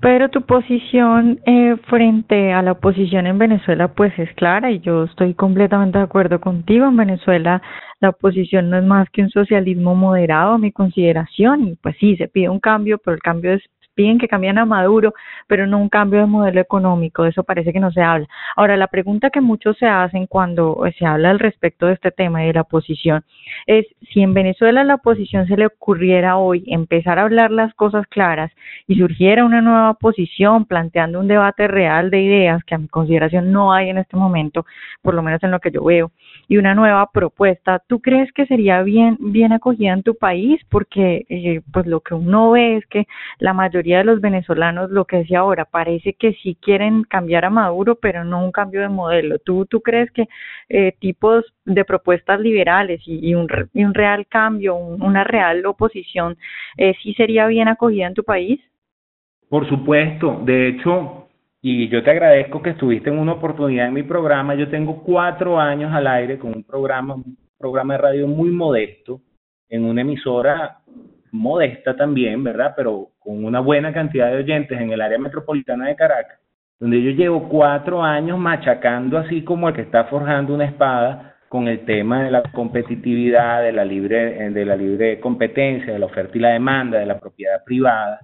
Pero 0.00 0.28
tu 0.28 0.42
posición 0.42 1.40
eh, 1.46 1.76
frente 1.88 2.52
a 2.52 2.62
la 2.62 2.72
oposición 2.72 3.26
en 3.26 3.38
Venezuela 3.38 3.88
pues 3.88 4.16
es 4.18 4.30
clara 4.34 4.70
y 4.70 4.80
yo 4.80 5.04
estoy 5.04 5.34
completamente 5.34 5.98
de 5.98 6.04
acuerdo 6.04 6.40
contigo. 6.40 6.86
En 6.86 6.96
Venezuela 6.96 7.62
la 8.00 8.10
oposición 8.10 8.70
no 8.70 8.78
es 8.78 8.84
más 8.84 9.08
que 9.10 9.22
un 9.22 9.30
socialismo 9.30 9.94
moderado 9.94 10.52
a 10.52 10.58
mi 10.58 10.72
consideración 10.72 11.68
y 11.68 11.76
pues 11.76 11.96
sí, 11.98 12.16
se 12.16 12.28
pide 12.28 12.48
un 12.48 12.60
cambio, 12.60 12.98
pero 12.98 13.14
el 13.14 13.22
cambio 13.22 13.54
es 13.54 13.62
piden 13.96 14.18
que 14.18 14.28
cambien 14.28 14.58
a 14.58 14.64
Maduro, 14.64 15.14
pero 15.48 15.66
no 15.66 15.78
un 15.78 15.88
cambio 15.88 16.20
de 16.20 16.26
modelo 16.26 16.60
económico, 16.60 17.24
de 17.24 17.30
eso 17.30 17.42
parece 17.42 17.72
que 17.72 17.80
no 17.80 17.90
se 17.90 18.02
habla. 18.02 18.28
Ahora, 18.54 18.76
la 18.76 18.86
pregunta 18.86 19.30
que 19.30 19.40
muchos 19.40 19.76
se 19.78 19.86
hacen 19.86 20.28
cuando 20.28 20.80
se 20.96 21.04
habla 21.04 21.30
al 21.30 21.40
respecto 21.40 21.86
de 21.86 21.94
este 21.94 22.12
tema 22.12 22.44
y 22.44 22.48
de 22.48 22.52
la 22.52 22.60
oposición 22.60 23.24
es 23.66 23.86
si 24.12 24.22
en 24.22 24.34
Venezuela 24.34 24.84
la 24.84 24.96
oposición 24.96 25.46
se 25.46 25.56
le 25.56 25.66
ocurriera 25.66 26.36
hoy 26.36 26.64
empezar 26.66 27.18
a 27.18 27.22
hablar 27.22 27.50
las 27.50 27.74
cosas 27.74 28.06
claras 28.06 28.52
y 28.86 28.96
surgiera 28.96 29.44
una 29.44 29.60
nueva 29.60 29.90
oposición 29.90 30.66
planteando 30.66 31.18
un 31.18 31.28
debate 31.28 31.66
real 31.66 32.10
de 32.10 32.20
ideas 32.20 32.62
que 32.64 32.74
a 32.74 32.78
mi 32.78 32.88
consideración 32.88 33.50
no 33.50 33.72
hay 33.72 33.88
en 33.88 33.98
este 33.98 34.16
momento, 34.16 34.66
por 35.02 35.14
lo 35.14 35.22
menos 35.22 35.42
en 35.42 35.50
lo 35.50 35.60
que 35.60 35.70
yo 35.70 35.84
veo, 35.84 36.10
y 36.48 36.58
una 36.58 36.74
nueva 36.74 37.08
propuesta, 37.12 37.82
¿tú 37.86 38.00
crees 38.00 38.30
que 38.32 38.46
sería 38.46 38.82
bien 38.82 39.16
bien 39.20 39.52
acogida 39.52 39.92
en 39.92 40.02
tu 40.02 40.14
país? 40.14 40.60
Porque 40.68 41.24
eh, 41.28 41.62
pues 41.72 41.86
lo 41.86 42.00
que 42.00 42.14
uno 42.14 42.50
ve 42.50 42.76
es 42.76 42.86
que 42.86 43.06
la 43.38 43.52
mayoría 43.52 43.85
de 43.94 44.04
los 44.04 44.20
venezolanos, 44.20 44.90
lo 44.90 45.04
que 45.04 45.18
decía 45.18 45.40
ahora, 45.40 45.64
parece 45.64 46.14
que 46.14 46.34
sí 46.42 46.56
quieren 46.60 47.04
cambiar 47.04 47.44
a 47.44 47.50
Maduro, 47.50 47.96
pero 47.96 48.24
no 48.24 48.44
un 48.44 48.52
cambio 48.52 48.80
de 48.80 48.88
modelo. 48.88 49.38
¿Tú, 49.38 49.66
tú 49.66 49.80
crees 49.80 50.10
que 50.10 50.26
eh, 50.68 50.92
tipos 50.98 51.44
de 51.64 51.84
propuestas 51.84 52.40
liberales 52.40 53.00
y, 53.06 53.34
un, 53.34 53.46
y 53.72 53.84
un 53.84 53.94
real 53.94 54.26
cambio, 54.26 54.74
una 54.76 55.24
real 55.24 55.64
oposición, 55.66 56.36
eh, 56.76 56.94
sí 57.02 57.14
sería 57.14 57.46
bien 57.46 57.68
acogida 57.68 58.06
en 58.06 58.14
tu 58.14 58.24
país? 58.24 58.60
Por 59.48 59.68
supuesto, 59.68 60.40
de 60.44 60.68
hecho, 60.68 61.28
y 61.62 61.88
yo 61.88 62.02
te 62.02 62.10
agradezco 62.10 62.62
que 62.62 62.70
estuviste 62.70 63.10
en 63.10 63.18
una 63.18 63.32
oportunidad 63.32 63.86
en 63.86 63.94
mi 63.94 64.02
programa. 64.02 64.54
Yo 64.54 64.68
tengo 64.68 65.02
cuatro 65.02 65.58
años 65.58 65.92
al 65.92 66.06
aire 66.06 66.38
con 66.38 66.54
un 66.54 66.64
programa, 66.64 67.14
un 67.14 67.36
programa 67.58 67.94
de 67.94 67.98
radio 67.98 68.26
muy 68.26 68.50
modesto 68.50 69.20
en 69.68 69.84
una 69.84 70.02
emisora 70.02 70.80
modesta 71.32 71.96
también, 71.96 72.42
¿verdad? 72.42 72.74
Pero 72.76 73.10
con 73.18 73.44
una 73.44 73.60
buena 73.60 73.92
cantidad 73.92 74.30
de 74.30 74.38
oyentes 74.38 74.80
en 74.80 74.90
el 74.90 75.00
área 75.00 75.18
metropolitana 75.18 75.88
de 75.88 75.96
Caracas, 75.96 76.38
donde 76.78 77.02
yo 77.02 77.10
llevo 77.10 77.48
cuatro 77.48 78.02
años 78.02 78.38
machacando 78.38 79.18
así 79.18 79.42
como 79.42 79.68
el 79.68 79.74
que 79.74 79.82
está 79.82 80.04
forjando 80.04 80.54
una 80.54 80.66
espada 80.66 81.36
con 81.48 81.68
el 81.68 81.84
tema 81.84 82.24
de 82.24 82.30
la 82.30 82.42
competitividad, 82.42 83.62
de 83.62 83.72
la 83.72 83.84
libre, 83.84 84.50
de 84.50 84.64
la 84.64 84.76
libre 84.76 85.20
competencia, 85.20 85.92
de 85.92 85.98
la 85.98 86.06
oferta 86.06 86.36
y 86.36 86.40
la 86.40 86.50
demanda, 86.50 86.98
de 86.98 87.06
la 87.06 87.18
propiedad 87.18 87.62
privada, 87.64 88.20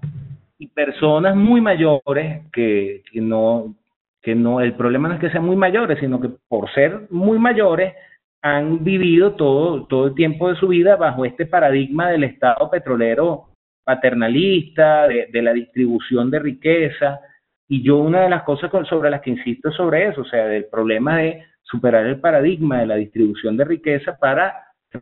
y 0.58 0.66
personas 0.68 1.34
muy 1.36 1.60
mayores 1.60 2.42
que, 2.52 3.02
que 3.10 3.20
no, 3.20 3.74
que 4.22 4.34
no, 4.34 4.60
el 4.60 4.74
problema 4.74 5.08
no 5.08 5.14
es 5.14 5.20
que 5.20 5.30
sean 5.30 5.44
muy 5.44 5.56
mayores, 5.56 5.98
sino 5.98 6.20
que 6.20 6.30
por 6.48 6.70
ser 6.72 7.06
muy 7.10 7.38
mayores 7.38 7.94
han 8.42 8.82
vivido 8.82 9.34
todo, 9.34 9.86
todo 9.86 10.08
el 10.08 10.14
tiempo 10.14 10.48
de 10.48 10.56
su 10.56 10.68
vida 10.68 10.96
bajo 10.96 11.24
este 11.24 11.46
paradigma 11.46 12.10
del 12.10 12.24
Estado 12.24 12.68
petrolero 12.70 13.48
paternalista, 13.84 15.08
de, 15.08 15.42
la 15.42 15.52
distribución 15.52 16.30
de 16.30 16.40
riqueza. 16.40 17.20
Y 17.68 17.82
yo 17.82 17.98
una 17.98 18.22
de 18.22 18.30
las 18.30 18.42
cosas 18.42 18.70
sobre 18.88 19.10
las 19.10 19.20
que 19.22 19.30
insisto 19.30 19.70
sobre 19.72 20.08
eso, 20.08 20.22
o 20.22 20.24
sea, 20.24 20.46
del 20.46 20.66
problema 20.66 21.18
de 21.18 21.44
superar 21.62 22.06
el 22.06 22.20
paradigma 22.20 22.80
de 22.80 22.86
la 22.86 22.96
distribución 22.96 23.56
de 23.56 23.64
riqueza 23.64 24.18
para 24.18 24.54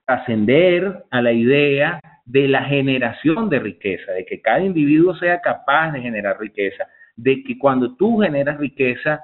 trascender 0.05 1.05
a 1.11 1.21
la 1.21 1.33
idea 1.33 2.01
de 2.27 2.47
la 2.47 2.63
generación 2.65 3.49
de 3.49 3.59
riqueza, 3.59 4.13
de 4.13 4.25
que 4.25 4.41
cada 4.41 4.61
individuo 4.61 5.17
sea 5.17 5.41
capaz 5.41 5.93
de 5.93 6.01
generar 6.01 6.39
riqueza, 6.39 6.87
de 7.17 7.43
que 7.43 7.59
cuando 7.59 7.97
tú 7.97 8.19
generas 8.19 8.59
riqueza, 8.59 9.21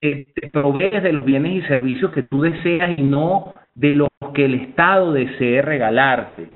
te, 0.00 0.26
provees 0.52 1.02
de 1.02 1.12
los 1.12 1.24
bienes 1.24 1.64
y 1.64 1.66
servicios 1.66 2.12
que 2.12 2.22
tú 2.24 2.42
deseas 2.42 2.98
y 2.98 3.02
no 3.02 3.54
de 3.74 3.94
lo 3.94 4.08
que 4.34 4.44
el 4.44 4.54
Estado 4.54 5.12
desee 5.12 5.62
regalarte. 5.62 6.50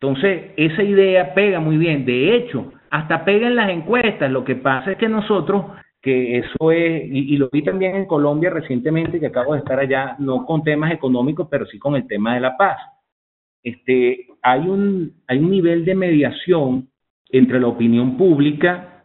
Entonces, 0.00 0.52
esa 0.56 0.82
idea 0.82 1.34
pega 1.34 1.60
muy 1.60 1.76
bien. 1.76 2.04
De 2.04 2.36
hecho, 2.36 2.72
hasta 2.90 3.24
pega 3.24 3.46
en 3.46 3.56
las 3.56 3.70
encuestas. 3.70 4.30
Lo 4.30 4.44
que 4.44 4.56
pasa 4.56 4.92
es 4.92 4.98
que 4.98 5.08
nosotros, 5.08 5.64
que 6.00 6.38
eso 6.38 6.70
es, 6.70 7.04
y, 7.10 7.36
lo 7.36 7.48
vi 7.50 7.62
también 7.62 7.96
en 7.96 8.06
Colombia 8.06 8.50
recientemente, 8.50 9.18
que 9.18 9.26
acabo 9.26 9.54
de 9.54 9.60
estar 9.60 9.78
allá, 9.78 10.16
no 10.18 10.44
con 10.44 10.62
temas 10.62 10.92
económicos, 10.92 11.48
pero 11.50 11.66
sí 11.66 11.78
con 11.78 11.96
el 11.96 12.06
tema 12.06 12.34
de 12.34 12.40
la 12.40 12.56
paz. 12.56 12.78
Este, 13.62 14.26
hay 14.42 14.60
un, 14.68 15.14
hay 15.26 15.38
un 15.38 15.50
nivel 15.50 15.84
de 15.84 15.94
mediación 15.94 16.88
entre 17.30 17.58
la 17.58 17.66
opinión 17.66 18.16
pública 18.16 19.04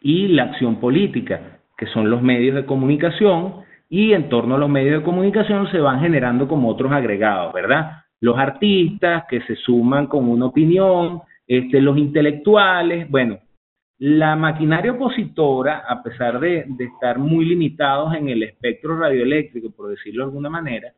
y 0.00 0.28
la 0.28 0.44
acción 0.44 0.80
política 0.80 1.53
que 1.76 1.86
son 1.86 2.10
los 2.10 2.22
medios 2.22 2.54
de 2.54 2.66
comunicación, 2.66 3.64
y 3.88 4.12
en 4.12 4.28
torno 4.28 4.56
a 4.56 4.58
los 4.58 4.68
medios 4.68 5.00
de 5.00 5.04
comunicación 5.04 5.70
se 5.70 5.78
van 5.78 6.00
generando 6.00 6.48
como 6.48 6.68
otros 6.68 6.92
agregados, 6.92 7.52
¿verdad? 7.52 8.02
Los 8.20 8.38
artistas 8.38 9.24
que 9.28 9.40
se 9.42 9.56
suman 9.56 10.06
con 10.06 10.28
una 10.28 10.46
opinión, 10.46 11.20
este, 11.46 11.80
los 11.80 11.96
intelectuales, 11.98 13.10
bueno, 13.10 13.38
la 13.98 14.34
maquinaria 14.34 14.92
opositora, 14.92 15.84
a 15.88 16.02
pesar 16.02 16.40
de, 16.40 16.64
de 16.66 16.84
estar 16.84 17.18
muy 17.18 17.44
limitados 17.44 18.14
en 18.14 18.28
el 18.28 18.42
espectro 18.42 18.98
radioeléctrico, 18.98 19.70
por 19.70 19.90
decirlo 19.90 20.24
de 20.24 20.28
alguna 20.30 20.50
manera, 20.50 20.92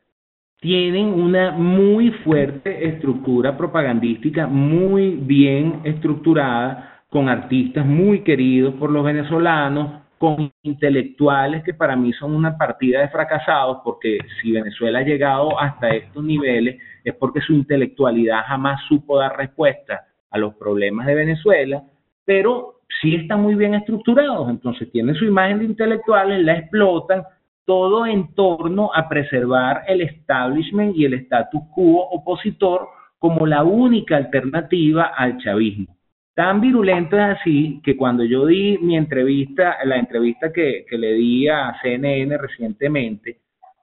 tienen 0.61 1.06
una 1.06 1.52
muy 1.52 2.11
fuerte 2.11 2.88
estructura 2.88 3.56
propagandística, 3.56 4.47
muy 4.47 5.16
bien 5.16 5.80
estructurada, 5.85 7.02
con 7.11 7.28
artistas 7.28 7.85
muy 7.87 8.21
queridos 8.21 8.75
por 8.75 8.90
los 8.90 9.04
venezolanos, 9.04 10.05
con 10.18 10.50
intelectuales 10.62 11.62
que 11.62 11.75
para 11.75 11.94
mí 11.94 12.12
son 12.14 12.35
una 12.35 12.56
partida 12.56 13.00
de 13.00 13.08
fracasados, 13.08 13.78
porque 13.85 14.18
si 14.40 14.52
Venezuela 14.52 15.00
ha 15.00 15.02
llegado 15.02 15.58
hasta 15.61 15.90
estos 15.90 16.25
niveles 16.25 16.80
es 17.04 17.14
porque 17.14 17.40
su 17.40 17.52
intelectualidad 17.52 18.44
jamás 18.46 18.80
supo 18.88 19.18
dar 19.18 19.37
respuesta 19.37 20.06
a 20.30 20.38
los 20.38 20.54
problemas 20.54 21.06
de 21.06 21.14
Venezuela, 21.14 21.82
pero 22.25 22.80
sí 23.00 23.14
están 23.14 23.42
muy 23.42 23.54
bien 23.54 23.75
estructurados, 23.75 24.49
entonces 24.49 24.90
tienen 24.90 25.14
su 25.14 25.25
imagen 25.25 25.58
de 25.58 25.64
intelectuales, 25.66 26.42
la 26.42 26.58
explotan, 26.58 27.23
todo 27.64 28.06
en 28.06 28.32
torno 28.35 28.90
a 28.94 29.08
preservar 29.08 29.82
el 29.88 30.00
establishment 30.00 30.96
y 30.96 31.04
el 31.04 31.14
status 31.14 31.61
quo 31.75 32.08
opositor 32.11 32.88
como 33.18 33.46
la 33.46 33.64
única 33.64 34.16
alternativa 34.16 35.12
al 35.16 35.38
chavismo. 35.38 35.95
Tan 36.37 36.61
virulento 36.61 37.16
es 37.16 37.38
así 37.38 37.81
que 37.83 37.97
cuando 37.97 38.23
yo 38.23 38.45
di 38.45 38.76
mi 38.83 38.95
entrevista, 38.99 39.78
la 39.85 39.97
entrevista 39.97 40.52
que, 40.52 40.85
le 40.90 41.14
di 41.14 41.49
a 41.49 41.75
CNN 41.81 42.37
recientemente, 42.37 43.38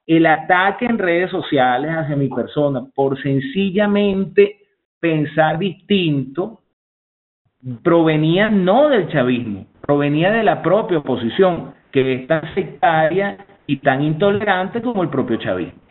el 0.06 0.24
ataque 0.28 0.86
en 0.86 1.00
redes 1.00 1.32
sociales 1.32 1.90
hacia 1.90 2.16
mi 2.16 2.28
persona 2.28 2.86
por 2.94 3.20
sencillamente 3.24 4.58
pensar 5.00 5.58
distinto 5.58 6.60
provenía 7.82 8.52
no 8.52 8.88
del 8.88 9.10
chavismo, 9.10 9.66
provenía 9.82 10.32
de 10.32 10.44
la 10.44 10.62
propia 10.62 11.00
oposición, 11.00 11.74
que 11.92 12.14
es 12.14 12.28
tan 12.28 12.54
sectaria 12.54 13.48
y 13.66 13.78
tan 13.78 14.04
intolerante 14.04 14.80
como 14.80 15.02
el 15.02 15.10
propio 15.10 15.38
chavismo. 15.38 15.83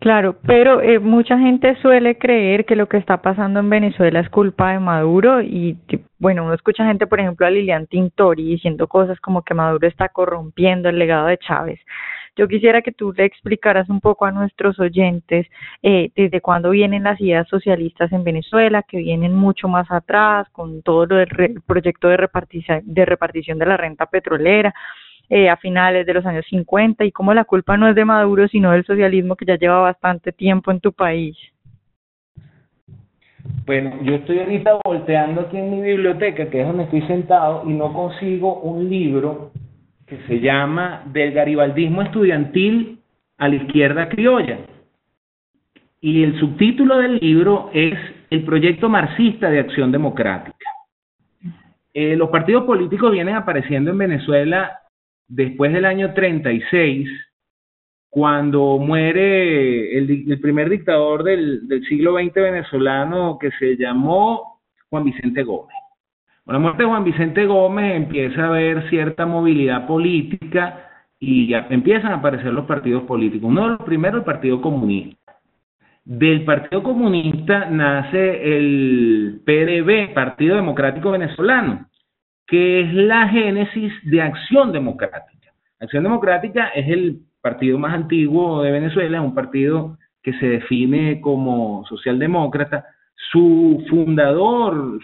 Claro, 0.00 0.38
pero 0.46 0.80
eh, 0.80 0.98
mucha 0.98 1.38
gente 1.38 1.76
suele 1.82 2.16
creer 2.16 2.64
que 2.64 2.74
lo 2.74 2.88
que 2.88 2.96
está 2.96 3.20
pasando 3.20 3.60
en 3.60 3.68
Venezuela 3.68 4.20
es 4.20 4.30
culpa 4.30 4.72
de 4.72 4.78
Maduro 4.78 5.42
y 5.42 5.76
bueno, 6.18 6.44
uno 6.44 6.54
escucha 6.54 6.86
gente, 6.86 7.06
por 7.06 7.20
ejemplo, 7.20 7.46
a 7.46 7.50
Lilian 7.50 7.86
Tintori 7.86 8.42
diciendo 8.44 8.88
cosas 8.88 9.20
como 9.20 9.42
que 9.42 9.52
Maduro 9.52 9.86
está 9.86 10.08
corrompiendo 10.08 10.88
el 10.88 10.98
legado 10.98 11.26
de 11.26 11.36
Chávez. 11.36 11.80
Yo 12.34 12.48
quisiera 12.48 12.80
que 12.80 12.92
tú 12.92 13.12
le 13.12 13.26
explicaras 13.26 13.90
un 13.90 14.00
poco 14.00 14.24
a 14.24 14.30
nuestros 14.30 14.80
oyentes 14.80 15.46
eh, 15.82 16.10
desde 16.16 16.40
cuándo 16.40 16.70
vienen 16.70 17.02
las 17.02 17.20
ideas 17.20 17.46
socialistas 17.48 18.10
en 18.12 18.24
Venezuela, 18.24 18.82
que 18.82 18.96
vienen 18.96 19.34
mucho 19.34 19.68
más 19.68 19.90
atrás, 19.90 20.48
con 20.52 20.80
todo 20.80 21.04
lo 21.04 21.16
del 21.16 21.28
proyecto 21.66 22.08
de 22.08 22.16
de 22.16 23.04
repartición 23.04 23.58
de 23.58 23.66
la 23.66 23.76
renta 23.76 24.06
petrolera, 24.06 24.72
eh, 25.30 25.48
a 25.48 25.56
finales 25.56 26.04
de 26.04 26.14
los 26.14 26.26
años 26.26 26.44
50 26.50 27.04
y 27.04 27.12
cómo 27.12 27.32
la 27.32 27.44
culpa 27.44 27.76
no 27.76 27.88
es 27.88 27.94
de 27.94 28.04
Maduro, 28.04 28.48
sino 28.48 28.72
del 28.72 28.84
socialismo 28.84 29.36
que 29.36 29.46
ya 29.46 29.56
lleva 29.56 29.80
bastante 29.80 30.32
tiempo 30.32 30.72
en 30.72 30.80
tu 30.80 30.92
país. 30.92 31.36
Bueno, 33.64 34.02
yo 34.02 34.16
estoy 34.16 34.40
ahorita 34.40 34.80
volteando 34.84 35.42
aquí 35.42 35.56
en 35.56 35.70
mi 35.70 35.82
biblioteca, 35.82 36.50
que 36.50 36.60
es 36.60 36.66
donde 36.66 36.82
estoy 36.82 37.02
sentado, 37.02 37.62
y 37.64 37.72
no 37.72 37.92
consigo 37.92 38.60
un 38.60 38.90
libro 38.90 39.52
que 40.04 40.18
se 40.26 40.40
llama 40.40 41.04
Del 41.06 41.32
garibaldismo 41.32 42.02
estudiantil 42.02 42.98
a 43.38 43.48
la 43.48 43.54
izquierda 43.54 44.08
criolla. 44.08 44.58
Y 46.00 46.24
el 46.24 46.40
subtítulo 46.40 46.98
del 46.98 47.18
libro 47.18 47.70
es 47.72 47.94
El 48.30 48.44
proyecto 48.44 48.88
marxista 48.88 49.48
de 49.48 49.60
acción 49.60 49.92
democrática. 49.92 50.66
Eh, 51.94 52.16
los 52.16 52.30
partidos 52.30 52.64
políticos 52.64 53.12
vienen 53.12 53.36
apareciendo 53.36 53.92
en 53.92 53.98
Venezuela 53.98 54.79
después 55.30 55.72
del 55.72 55.84
año 55.84 56.12
36, 56.12 57.08
cuando 58.10 58.78
muere 58.78 59.96
el, 59.96 60.40
primer 60.40 60.68
dictador 60.68 61.22
del, 61.22 61.62
siglo 61.88 62.18
XX 62.18 62.34
venezolano 62.34 63.38
que 63.38 63.50
se 63.52 63.76
llamó 63.76 64.60
Juan 64.90 65.04
Vicente 65.04 65.44
Gómez. 65.44 65.76
Con 66.44 66.54
la 66.54 66.58
muerte 66.58 66.82
de 66.82 66.88
Juan 66.88 67.04
Vicente 67.04 67.46
Gómez 67.46 67.94
empieza 67.94 68.42
a 68.42 68.48
haber 68.48 68.90
cierta 68.90 69.24
movilidad 69.24 69.86
política 69.86 70.88
y 71.20 71.48
ya 71.48 71.68
empiezan 71.70 72.12
a 72.12 72.16
aparecer 72.16 72.52
los 72.52 72.66
partidos 72.66 73.04
políticos. 73.04 73.48
Uno 73.48 73.62
de 73.62 73.68
los 73.70 73.82
primeros, 73.82 74.20
el 74.20 74.24
Partido 74.24 74.60
Comunista. 74.60 75.36
Del 76.04 76.44
Partido 76.44 76.82
Comunista 76.82 77.66
nace 77.66 78.56
el 78.56 79.42
PDB, 79.44 80.12
Partido 80.12 80.56
Democrático 80.56 81.12
Venezolano, 81.12 81.89
que 82.50 82.80
es 82.80 82.92
la 82.92 83.28
génesis 83.28 83.92
de 84.02 84.20
Acción 84.20 84.72
Democrática. 84.72 85.52
Acción 85.78 86.02
Democrática 86.02 86.66
es 86.74 86.88
el 86.88 87.20
partido 87.40 87.78
más 87.78 87.94
antiguo 87.94 88.62
de 88.62 88.72
Venezuela, 88.72 89.18
es 89.18 89.24
un 89.24 89.36
partido 89.36 89.96
que 90.20 90.32
se 90.34 90.46
define 90.46 91.20
como 91.20 91.86
socialdemócrata. 91.86 92.84
Su 93.30 93.84
fundador, 93.88 94.98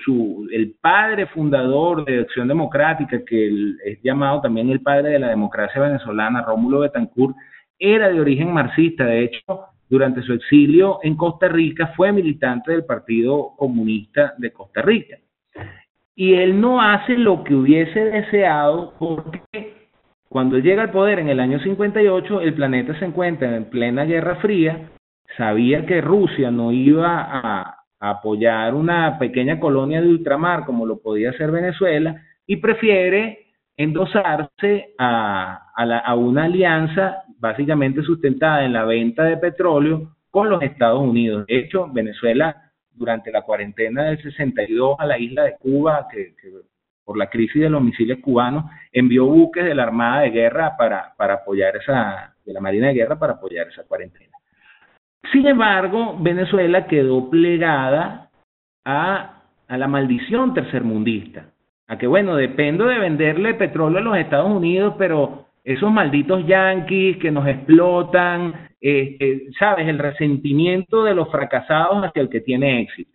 el 0.50 0.74
padre 0.80 1.26
fundador 1.28 2.04
de 2.04 2.22
Acción 2.22 2.48
Democrática, 2.48 3.24
que 3.24 3.48
es 3.84 4.02
llamado 4.02 4.40
también 4.40 4.68
el 4.70 4.80
padre 4.80 5.10
de 5.10 5.20
la 5.20 5.28
democracia 5.28 5.80
venezolana, 5.80 6.42
Rómulo 6.42 6.80
Betancourt, 6.80 7.36
era 7.78 8.08
de 8.08 8.20
origen 8.20 8.52
marxista. 8.52 9.04
De 9.04 9.22
hecho, 9.22 9.66
durante 9.88 10.20
su 10.22 10.32
exilio 10.32 10.98
en 11.04 11.16
Costa 11.16 11.46
Rica 11.46 11.92
fue 11.96 12.10
militante 12.10 12.72
del 12.72 12.84
Partido 12.84 13.52
Comunista 13.56 14.34
de 14.36 14.52
Costa 14.52 14.82
Rica. 14.82 15.18
Y 16.16 16.32
él 16.34 16.58
no 16.60 16.80
hace 16.80 17.18
lo 17.18 17.44
que 17.44 17.54
hubiese 17.54 18.00
deseado 18.00 18.94
porque 18.98 19.74
cuando 20.28 20.58
llega 20.58 20.82
al 20.82 20.90
poder 20.90 21.18
en 21.18 21.28
el 21.28 21.40
año 21.40 21.60
58, 21.60 22.40
el 22.40 22.54
planeta 22.54 22.98
se 22.98 23.04
encuentra 23.04 23.54
en 23.54 23.66
plena 23.66 24.04
Guerra 24.04 24.36
Fría, 24.36 24.88
sabía 25.36 25.84
que 25.86 26.00
Rusia 26.00 26.50
no 26.50 26.72
iba 26.72 27.22
a, 27.22 27.72
apoyar 27.98 28.74
una 28.74 29.18
pequeña 29.18 29.58
colonia 29.58 30.02
de 30.02 30.08
ultramar 30.08 30.66
como 30.66 30.84
lo 30.84 30.98
podía 30.98 31.30
hacer 31.30 31.50
Venezuela 31.50 32.22
y 32.46 32.56
prefiere 32.56 33.46
endosarse 33.76 34.94
a, 34.98 35.72
una 36.16 36.44
alianza 36.44 37.24
básicamente 37.38 38.02
sustentada 38.02 38.64
en 38.64 38.72
la 38.72 38.84
venta 38.84 39.24
de 39.24 39.36
petróleo 39.38 40.16
con 40.30 40.50
los 40.50 40.62
Estados 40.62 41.00
Unidos. 41.00 41.46
De 41.46 41.58
hecho, 41.58 41.88
Venezuela 41.92 42.65
durante 42.96 43.30
la 43.30 43.42
cuarentena 43.42 44.04
del 44.04 44.22
62 44.22 44.96
a 44.98 45.06
la 45.06 45.18
isla 45.18 45.44
de 45.44 45.56
Cuba, 45.56 46.06
que, 46.10 46.34
por 47.04 47.16
la 47.16 47.28
crisis 47.28 47.62
de 47.62 47.70
los 47.70 47.82
misiles 47.82 48.18
cubanos, 48.20 48.64
envió 48.92 49.26
buques 49.26 49.64
de 49.64 49.74
la 49.74 49.84
Armada 49.84 50.22
de 50.22 50.30
Guerra 50.30 50.76
para, 50.76 51.14
para 51.16 51.34
apoyar 51.34 51.76
esa, 51.76 52.34
de 52.44 52.52
la 52.52 52.60
Marina 52.60 52.88
de 52.88 52.94
Guerra 52.94 53.18
para 53.18 53.34
apoyar 53.34 53.68
esa 53.68 53.84
cuarentena. 53.84 54.32
Sin 55.32 55.46
embargo, 55.46 56.16
Venezuela 56.20 56.86
quedó 56.86 57.30
plegada 57.30 58.30
a, 58.84 59.42
a 59.68 59.76
la 59.76 59.88
maldición 59.88 60.54
tercermundista, 60.54 61.50
a 61.88 61.98
que 61.98 62.06
bueno, 62.06 62.36
dependo 62.36 62.86
de 62.86 62.98
venderle 62.98 63.54
petróleo 63.54 63.98
a 63.98 64.02
los 64.02 64.16
Estados 64.16 64.50
Unidos, 64.50 64.94
pero 64.98 65.45
esos 65.66 65.90
malditos 65.90 66.46
yanquis 66.46 67.16
que 67.16 67.32
nos 67.32 67.46
explotan, 67.48 68.68
eh, 68.80 69.16
eh, 69.18 69.46
¿sabes? 69.58 69.88
El 69.88 69.98
resentimiento 69.98 71.02
de 71.02 71.12
los 71.12 71.28
fracasados 71.28 72.04
hacia 72.04 72.22
el 72.22 72.28
que 72.28 72.40
tiene 72.40 72.82
éxito. 72.82 73.10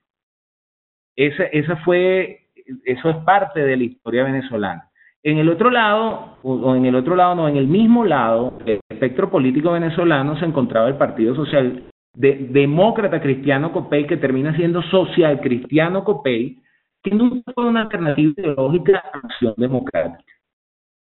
Esa, 1.16 1.46
esa 1.46 1.78
fue, 1.78 2.50
eso 2.84 3.10
es 3.10 3.16
parte 3.24 3.62
de 3.62 3.78
la 3.78 3.84
historia 3.86 4.26
venezolana. 4.26 4.90
En 5.24 5.38
el 5.38 5.48
otro 5.48 5.70
lado, 5.70 6.40
o, 6.44 6.76
en 6.76 6.86
el 6.86 6.96
otro 6.96 7.16
lado, 7.16 7.36
no, 7.36 7.48
en 7.48 7.56
el 7.56 7.68
mismo 7.68 8.04
lado 8.04 8.60
del 8.66 8.82
espectro 8.90 9.30
político 9.30 9.72
venezolano 9.72 10.38
se 10.38 10.46
encontraba 10.46 10.90
el 10.90 10.98
Partido 10.98 11.34
Social 11.34 11.84
de, 12.14 12.48
Demócrata 12.50 13.22
Cristiano 13.22 13.72
Copey, 13.72 14.06
que 14.06 14.18
termina 14.18 14.54
siendo 14.58 14.82
Social 14.84 15.40
Cristiano 15.40 16.04
Copey, 16.04 16.60
que 17.02 17.12
nunca 17.12 17.50
fue 17.56 17.66
una 17.66 17.84
alternativa 17.84 18.34
ideológica 18.36 19.04
a 19.14 19.20
Acción 19.20 19.54
Democrática 19.56 20.41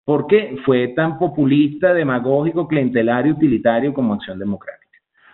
porque 0.07 0.57
fue 0.65 0.89
tan 0.95 1.19
populista, 1.19 1.93
demagógico, 1.93 2.69
clientelario, 2.69 3.35
utilitario 3.35 3.93
como 3.93 4.15
Acción 4.15 4.39
Democrática. 4.39 4.87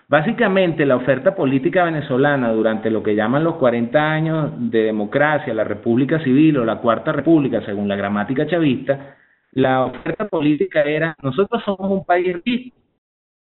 Básicamente, 0.08 0.86
la 0.86 0.96
oferta 0.96 1.34
política 1.34 1.84
venezolana 1.84 2.50
durante 2.52 2.90
lo 2.90 3.02
que 3.02 3.14
llaman 3.14 3.44
los 3.44 3.56
40 3.56 4.10
años 4.10 4.50
de 4.70 4.84
democracia, 4.84 5.52
la 5.52 5.64
República 5.64 6.24
Civil 6.24 6.56
o 6.56 6.64
la 6.64 6.78
Cuarta 6.78 7.12
República, 7.12 7.62
según 7.66 7.86
la 7.86 7.96
gramática 7.96 8.46
chavista, 8.46 9.16
la 9.52 9.84
oferta 9.84 10.26
política 10.26 10.80
era, 10.80 11.14
nosotros 11.22 11.62
somos 11.64 11.90
un 11.90 12.06
país 12.06 12.38
rico. 12.42 12.74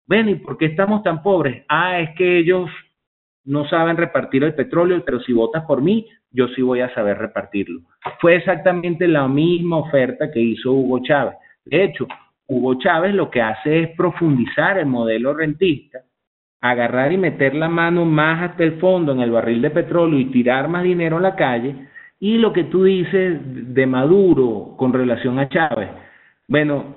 Ven, 0.07 0.29
¿y 0.29 0.35
por 0.35 0.57
qué 0.57 0.67
estamos 0.67 1.03
tan 1.03 1.21
pobres? 1.21 1.65
Ah, 1.67 1.99
es 1.99 2.15
que 2.15 2.37
ellos 2.39 2.69
no 3.45 3.67
saben 3.67 3.97
repartir 3.97 4.43
el 4.43 4.53
petróleo, 4.53 5.03
pero 5.05 5.19
si 5.21 5.33
votas 5.33 5.65
por 5.65 5.81
mí, 5.81 6.07
yo 6.31 6.47
sí 6.49 6.61
voy 6.61 6.81
a 6.81 6.93
saber 6.93 7.17
repartirlo. 7.17 7.81
Fue 8.19 8.35
exactamente 8.35 9.07
la 9.07 9.27
misma 9.27 9.77
oferta 9.77 10.31
que 10.31 10.39
hizo 10.39 10.71
Hugo 10.71 10.99
Chávez. 11.03 11.35
De 11.65 11.83
hecho, 11.83 12.07
Hugo 12.47 12.75
Chávez 12.79 13.13
lo 13.13 13.29
que 13.29 13.41
hace 13.41 13.83
es 13.83 13.95
profundizar 13.95 14.77
el 14.77 14.85
modelo 14.85 15.33
rentista, 15.33 15.99
agarrar 16.61 17.11
y 17.11 17.17
meter 17.17 17.55
la 17.55 17.69
mano 17.69 18.05
más 18.05 18.51
hasta 18.51 18.63
el 18.63 18.79
fondo 18.79 19.11
en 19.11 19.21
el 19.21 19.31
barril 19.31 19.61
de 19.61 19.69
petróleo 19.69 20.19
y 20.19 20.25
tirar 20.25 20.67
más 20.67 20.83
dinero 20.83 21.17
a 21.17 21.21
la 21.21 21.35
calle. 21.35 21.87
Y 22.19 22.37
lo 22.37 22.51
que 22.51 22.65
tú 22.65 22.83
dices 22.83 23.39
de 23.43 23.85
Maduro 23.85 24.75
con 24.77 24.91
relación 24.91 25.39
a 25.39 25.47
Chávez, 25.47 25.89
bueno, 26.47 26.95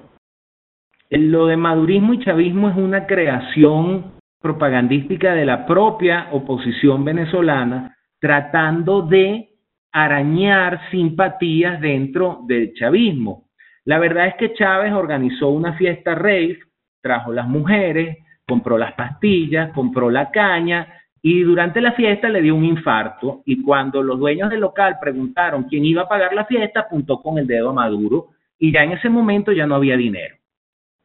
lo 1.10 1.46
de 1.46 1.56
madurismo 1.56 2.14
y 2.14 2.20
chavismo 2.20 2.70
es 2.70 2.76
una 2.76 3.06
creación 3.06 4.12
propagandística 4.42 5.34
de 5.34 5.46
la 5.46 5.66
propia 5.66 6.28
oposición 6.32 7.04
venezolana 7.04 7.96
tratando 8.20 9.02
de 9.02 9.48
arañar 9.92 10.80
simpatías 10.90 11.80
dentro 11.80 12.40
del 12.46 12.72
chavismo. 12.74 13.48
La 13.84 13.98
verdad 13.98 14.28
es 14.28 14.34
que 14.36 14.54
Chávez 14.54 14.92
organizó 14.92 15.48
una 15.48 15.74
fiesta 15.74 16.14
rave, 16.14 16.58
trajo 17.00 17.32
las 17.32 17.48
mujeres, 17.48 18.18
compró 18.46 18.78
las 18.78 18.92
pastillas, 18.92 19.72
compró 19.72 20.10
la 20.10 20.30
caña 20.30 20.86
y 21.20 21.42
durante 21.42 21.80
la 21.80 21.92
fiesta 21.92 22.28
le 22.28 22.42
dio 22.42 22.54
un 22.54 22.64
infarto 22.64 23.42
y 23.44 23.62
cuando 23.62 24.02
los 24.02 24.18
dueños 24.18 24.50
del 24.50 24.60
local 24.60 24.98
preguntaron 25.00 25.64
quién 25.64 25.84
iba 25.84 26.02
a 26.02 26.08
pagar 26.08 26.34
la 26.34 26.44
fiesta, 26.44 26.80
apuntó 26.80 27.20
con 27.20 27.38
el 27.38 27.46
dedo 27.46 27.70
a 27.70 27.74
Maduro 27.74 28.28
y 28.58 28.72
ya 28.72 28.84
en 28.84 28.92
ese 28.92 29.08
momento 29.08 29.52
ya 29.52 29.66
no 29.66 29.74
había 29.74 29.96
dinero. 29.96 30.36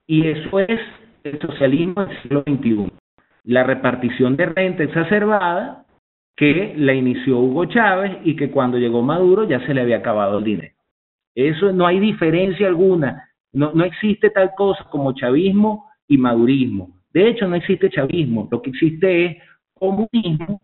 Y 0.06 0.28
eso 0.28 0.60
es 0.60 0.80
el 1.24 1.40
socialismo 1.40 2.06
del 2.06 2.22
siglo 2.22 2.44
XXI. 2.44 2.92
La 3.48 3.64
repartición 3.64 4.36
de 4.36 4.48
renta 4.48 4.84
exacerbada 4.84 5.86
que 6.36 6.76
la 6.76 6.94
inició 6.94 7.40
Hugo 7.40 7.64
Chávez 7.64 8.18
y 8.26 8.36
que 8.36 8.52
cuando 8.52 8.78
llegó 8.78 9.02
Maduro 9.02 9.46
ya 9.46 9.66
se 9.66 9.74
le 9.74 9.80
había 9.80 9.98
acabado 9.98 10.40
el 10.40 10.44
dinero. 10.44 10.74
Eso 11.34 11.72
no 11.72 11.88
hay 11.88 11.98
diferencia 12.02 12.68
alguna. 12.68 13.30
No, 13.54 13.72
no 13.74 13.86
existe 13.86 14.32
tal 14.32 14.52
cosa 14.54 14.84
como 14.90 15.14
chavismo 15.14 15.86
y 16.10 16.18
madurismo. 16.18 16.90
De 17.14 17.30
hecho, 17.30 17.48
no 17.48 17.56
existe 17.56 17.90
chavismo. 17.90 18.50
Lo 18.52 18.62
que 18.62 18.72
existe 18.72 19.26
es 19.26 19.38
comunismo 19.74 20.60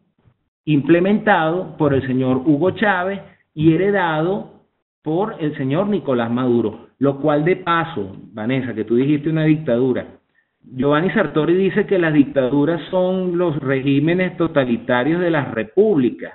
implementado 0.66 1.78
por 1.78 1.94
el 1.94 2.06
señor 2.06 2.42
Hugo 2.46 2.72
Chávez 2.72 3.22
y 3.54 3.74
heredado 3.74 4.66
por 5.02 5.38
el 5.40 5.56
señor 5.56 5.88
Nicolás 5.88 6.30
Maduro. 6.30 6.90
Lo 7.00 7.22
cual 7.22 7.46
de 7.46 7.56
paso, 7.56 8.18
Vanessa, 8.34 8.76
que 8.76 8.84
tú 8.84 8.96
dijiste 8.96 9.30
una 9.30 9.46
dictadura, 9.46 10.20
Giovanni 10.64 11.12
Sartori 11.12 11.56
dice 11.56 11.86
que 11.86 12.00
las 12.00 12.14
dictaduras 12.14 12.82
son 12.90 13.38
los 13.38 13.58
regímenes 13.60 14.38
totalitarios 14.38 15.20
de 15.22 15.30
las 15.30 15.52
repúblicas 15.52 16.34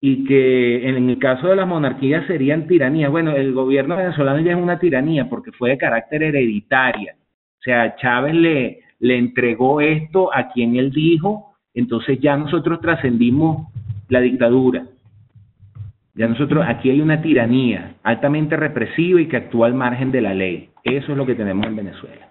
y 0.00 0.24
que 0.24 0.88
en 0.88 1.08
el 1.10 1.18
caso 1.18 1.48
de 1.48 1.56
las 1.56 1.68
monarquías 1.68 2.26
serían 2.26 2.66
tiranías. 2.66 3.10
Bueno, 3.10 3.32
el 3.32 3.52
gobierno 3.52 3.96
venezolano 3.96 4.40
ya 4.40 4.52
es 4.52 4.58
una 4.58 4.78
tiranía 4.78 5.28
porque 5.28 5.52
fue 5.52 5.70
de 5.70 5.78
carácter 5.78 6.22
hereditaria. 6.22 7.14
O 7.14 7.62
sea, 7.62 7.96
Chávez 7.96 8.34
le, 8.34 8.80
le 8.98 9.18
entregó 9.18 9.80
esto 9.80 10.34
a 10.34 10.50
quien 10.50 10.76
él 10.76 10.90
dijo, 10.90 11.54
entonces 11.74 12.18
ya 12.20 12.36
nosotros 12.36 12.80
trascendimos 12.80 13.68
la 14.08 14.20
dictadura. 14.20 14.86
Ya 16.14 16.26
nosotros, 16.26 16.64
aquí 16.66 16.90
hay 16.90 17.00
una 17.00 17.22
tiranía 17.22 17.94
altamente 18.02 18.56
represiva 18.56 19.20
y 19.20 19.26
que 19.26 19.36
actúa 19.36 19.66
al 19.66 19.74
margen 19.74 20.10
de 20.10 20.20
la 20.20 20.34
ley. 20.34 20.70
Eso 20.82 21.12
es 21.12 21.18
lo 21.18 21.26
que 21.26 21.34
tenemos 21.34 21.66
en 21.66 21.76
Venezuela. 21.76 22.29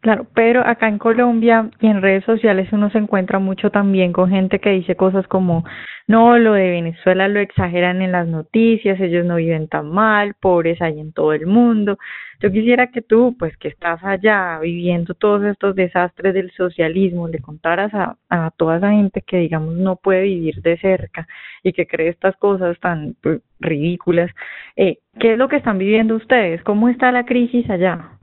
Claro, 0.00 0.26
pero 0.34 0.66
acá 0.66 0.88
en 0.88 0.96
Colombia 0.96 1.68
y 1.78 1.86
en 1.86 2.00
redes 2.00 2.24
sociales 2.24 2.72
uno 2.72 2.88
se 2.88 2.96
encuentra 2.96 3.38
mucho 3.38 3.70
también 3.70 4.14
con 4.14 4.30
gente 4.30 4.58
que 4.58 4.70
dice 4.70 4.96
cosas 4.96 5.26
como, 5.26 5.62
no, 6.08 6.38
lo 6.38 6.54
de 6.54 6.70
Venezuela 6.70 7.28
lo 7.28 7.38
exageran 7.38 8.00
en 8.00 8.12
las 8.12 8.26
noticias, 8.26 8.98
ellos 8.98 9.26
no 9.26 9.36
viven 9.36 9.68
tan 9.68 9.90
mal, 9.90 10.32
pobres 10.40 10.80
hay 10.80 10.98
en 11.00 11.12
todo 11.12 11.34
el 11.34 11.46
mundo. 11.46 11.98
Yo 12.40 12.50
quisiera 12.50 12.86
que 12.86 13.02
tú, 13.02 13.36
pues 13.38 13.54
que 13.58 13.68
estás 13.68 14.02
allá 14.02 14.58
viviendo 14.60 15.12
todos 15.12 15.44
estos 15.44 15.74
desastres 15.74 16.32
del 16.32 16.50
socialismo, 16.52 17.28
le 17.28 17.40
contaras 17.40 17.92
a, 17.92 18.16
a 18.30 18.50
toda 18.56 18.78
esa 18.78 18.92
gente 18.92 19.20
que, 19.20 19.36
digamos, 19.36 19.74
no 19.74 19.96
puede 19.96 20.22
vivir 20.22 20.62
de 20.62 20.78
cerca 20.78 21.28
y 21.62 21.74
que 21.74 21.86
cree 21.86 22.08
estas 22.08 22.36
cosas 22.36 22.80
tan 22.80 23.16
pues, 23.22 23.42
ridículas. 23.60 24.30
Eh, 24.76 24.98
¿Qué 25.18 25.34
es 25.34 25.38
lo 25.38 25.48
que 25.48 25.56
están 25.56 25.76
viviendo 25.76 26.16
ustedes? 26.16 26.62
¿Cómo 26.62 26.88
está 26.88 27.12
la 27.12 27.26
crisis 27.26 27.68
allá? 27.68 28.19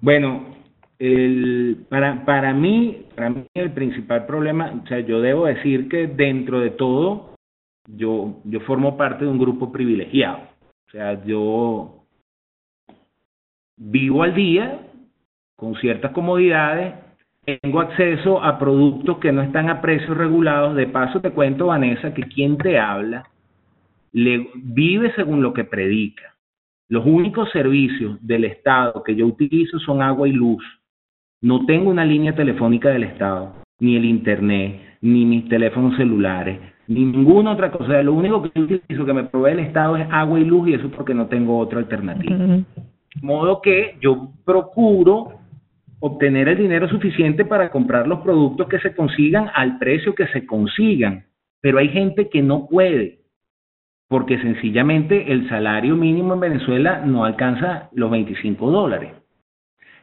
Bueno, 0.00 0.46
el, 0.98 1.84
para, 1.88 2.24
para, 2.24 2.52
mí, 2.52 3.06
para 3.14 3.30
mí 3.30 3.44
el 3.54 3.72
principal 3.72 4.26
problema, 4.26 4.72
o 4.82 4.86
sea, 4.86 5.00
yo 5.00 5.20
debo 5.20 5.46
decir 5.46 5.88
que 5.88 6.06
dentro 6.06 6.60
de 6.60 6.70
todo, 6.70 7.34
yo, 7.86 8.40
yo 8.44 8.60
formo 8.60 8.96
parte 8.96 9.24
de 9.24 9.30
un 9.30 9.38
grupo 9.38 9.72
privilegiado. 9.72 10.38
O 10.86 10.90
sea, 10.90 11.24
yo 11.24 12.04
vivo 13.76 14.22
al 14.22 14.34
día 14.34 14.80
con 15.56 15.74
ciertas 15.76 16.12
comodidades, 16.12 16.94
tengo 17.44 17.80
acceso 17.80 18.42
a 18.42 18.58
productos 18.58 19.18
que 19.18 19.32
no 19.32 19.42
están 19.42 19.70
a 19.70 19.80
precios 19.80 20.16
regulados. 20.16 20.76
De 20.76 20.86
paso, 20.86 21.20
te 21.20 21.30
cuento, 21.30 21.66
Vanessa, 21.66 22.12
que 22.12 22.22
quien 22.22 22.58
te 22.58 22.78
habla 22.78 23.24
vive 24.12 25.12
según 25.14 25.42
lo 25.42 25.52
que 25.52 25.64
predica. 25.64 26.34
Los 26.88 27.04
únicos 27.04 27.50
servicios 27.50 28.18
del 28.26 28.44
Estado 28.44 29.02
que 29.02 29.14
yo 29.14 29.26
utilizo 29.26 29.78
son 29.78 30.00
agua 30.00 30.26
y 30.26 30.32
luz. 30.32 30.64
No 31.42 31.66
tengo 31.66 31.90
una 31.90 32.04
línea 32.04 32.34
telefónica 32.34 32.88
del 32.88 33.04
Estado, 33.04 33.54
ni 33.78 33.96
el 33.96 34.06
Internet, 34.06 34.80
ni 35.02 35.26
mis 35.26 35.48
teléfonos 35.48 35.96
celulares, 35.96 36.58
ni 36.86 37.04
ninguna 37.04 37.52
otra 37.52 37.70
cosa. 37.70 38.02
Lo 38.02 38.14
único 38.14 38.42
que 38.42 38.58
utilizo 38.58 39.04
que 39.04 39.12
me 39.12 39.24
provee 39.24 39.52
el 39.52 39.60
Estado 39.60 39.96
es 39.96 40.08
agua 40.10 40.40
y 40.40 40.44
luz 40.44 40.68
y 40.68 40.74
eso 40.74 40.86
es 40.86 40.92
porque 40.94 41.14
no 41.14 41.26
tengo 41.26 41.58
otra 41.58 41.78
alternativa. 41.78 42.36
De 42.36 42.64
modo 43.20 43.60
que 43.60 43.98
yo 44.00 44.32
procuro 44.44 45.34
obtener 46.00 46.48
el 46.48 46.58
dinero 46.58 46.88
suficiente 46.88 47.44
para 47.44 47.70
comprar 47.70 48.06
los 48.06 48.20
productos 48.20 48.66
que 48.68 48.78
se 48.80 48.94
consigan 48.94 49.50
al 49.54 49.78
precio 49.78 50.14
que 50.14 50.26
se 50.28 50.46
consigan. 50.46 51.26
Pero 51.60 51.78
hay 51.78 51.88
gente 51.88 52.28
que 52.28 52.40
no 52.40 52.66
puede, 52.66 53.17
porque 54.08 54.38
sencillamente 54.40 55.30
el 55.32 55.48
salario 55.48 55.94
mínimo 55.94 56.34
en 56.34 56.40
Venezuela 56.40 57.02
no 57.04 57.24
alcanza 57.24 57.90
los 57.92 58.10
25 58.10 58.70
dólares. 58.70 59.12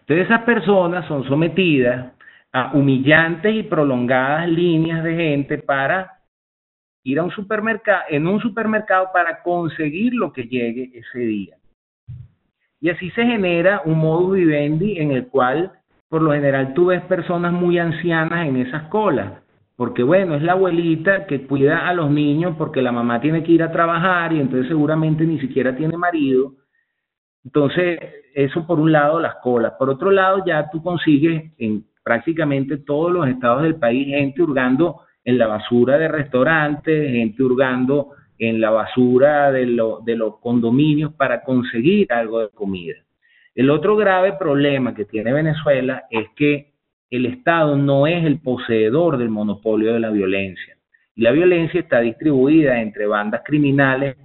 Entonces 0.02 0.28
esas 0.28 0.44
personas 0.44 1.08
son 1.08 1.28
sometidas 1.28 2.14
a 2.54 2.72
humillantes 2.74 3.54
y 3.54 3.64
prolongadas 3.64 4.48
líneas 4.48 5.04
de 5.04 5.16
gente 5.16 5.58
para 5.58 6.20
ir 7.04 7.20
a 7.20 7.24
un 7.24 7.32
supermercado, 7.32 8.04
en 8.10 8.28
un 8.28 8.40
supermercado 8.40 9.10
para 9.12 9.42
conseguir 9.42 10.14
lo 10.14 10.32
que 10.32 10.44
llegue 10.44 10.92
ese 10.94 11.20
día. 11.20 11.58
Y 12.80 12.90
así 12.90 13.10
se 13.12 13.26
genera 13.26 13.82
un 13.86 13.98
modus 13.98 14.38
vivendi 14.38 15.00
en 15.00 15.12
el 15.12 15.28
cual 15.28 15.72
por 16.08 16.22
lo 16.22 16.34
general 16.34 16.74
tú 16.74 16.88
ves 16.88 17.02
personas 17.04 17.52
muy 17.52 17.80
ancianas 17.80 18.48
en 18.48 18.58
esas 18.58 18.84
colas, 18.84 19.42
porque 19.76 20.04
bueno, 20.04 20.36
es 20.36 20.42
la 20.42 20.54
abuelita 20.54 21.26
que 21.26 21.46
cuida 21.46 21.88
a 21.88 21.94
los 21.94 22.10
niños 22.10 22.56
porque 22.58 22.82
la 22.82 22.92
mamá 22.92 23.20
tiene 23.20 23.44
que 23.44 23.52
ir 23.52 23.64
a 23.64 23.72
trabajar 23.72 24.32
y 24.32 24.40
entonces 24.40 24.68
seguramente 24.70 25.26
ni 25.26 25.40
siquiera 25.40 25.76
tiene 25.76 25.98
marido. 25.98 26.54
Entonces, 27.44 28.00
eso 28.34 28.66
por 28.66 28.80
un 28.80 28.92
lado 28.92 29.20
las 29.20 29.36
colas. 29.36 29.74
Por 29.78 29.90
otro 29.90 30.12
lado, 30.12 30.44
ya 30.46 30.70
tú 30.72 30.82
consigues 30.82 31.52
en 31.58 31.86
prácticamente 32.04 32.78
todos 32.78 33.12
los 33.12 33.28
estados 33.28 33.64
del 33.64 33.76
país 33.76 34.08
gente 34.08 34.42
hurgando 34.42 35.02
en 35.24 35.38
la 35.38 35.48
basura 35.48 35.98
de 35.98 36.08
restaurantes, 36.08 37.12
gente 37.12 37.44
hurgando 37.44 38.12
en 38.38 38.62
la 38.62 38.70
basura 38.70 39.52
de, 39.52 39.66
de 40.06 40.16
los 40.16 40.40
condominios 40.40 41.14
para 41.14 41.44
conseguir 41.44 42.12
algo 42.14 42.40
de 42.40 42.50
comida. 42.50 42.96
El 43.54 43.70
otro 43.70 43.96
grave 43.96 44.34
problema 44.34 44.94
que 44.94 45.06
tiene 45.06 45.34
Venezuela 45.34 46.04
es 46.10 46.28
que 46.36 46.75
el 47.16 47.26
Estado 47.26 47.78
no 47.78 48.08
es 48.08 48.24
el 48.26 48.40
poseedor 48.40 49.18
del 49.18 49.30
monopolio 49.30 49.94
de 49.94 50.00
la 50.00 50.10
violencia. 50.10 50.78
Y 51.16 51.22
la 51.22 51.32
violencia 51.32 51.80
está 51.80 52.00
distribuida 52.02 52.82
entre 52.82 53.08
bandas 53.08 53.42
criminales 53.46 54.18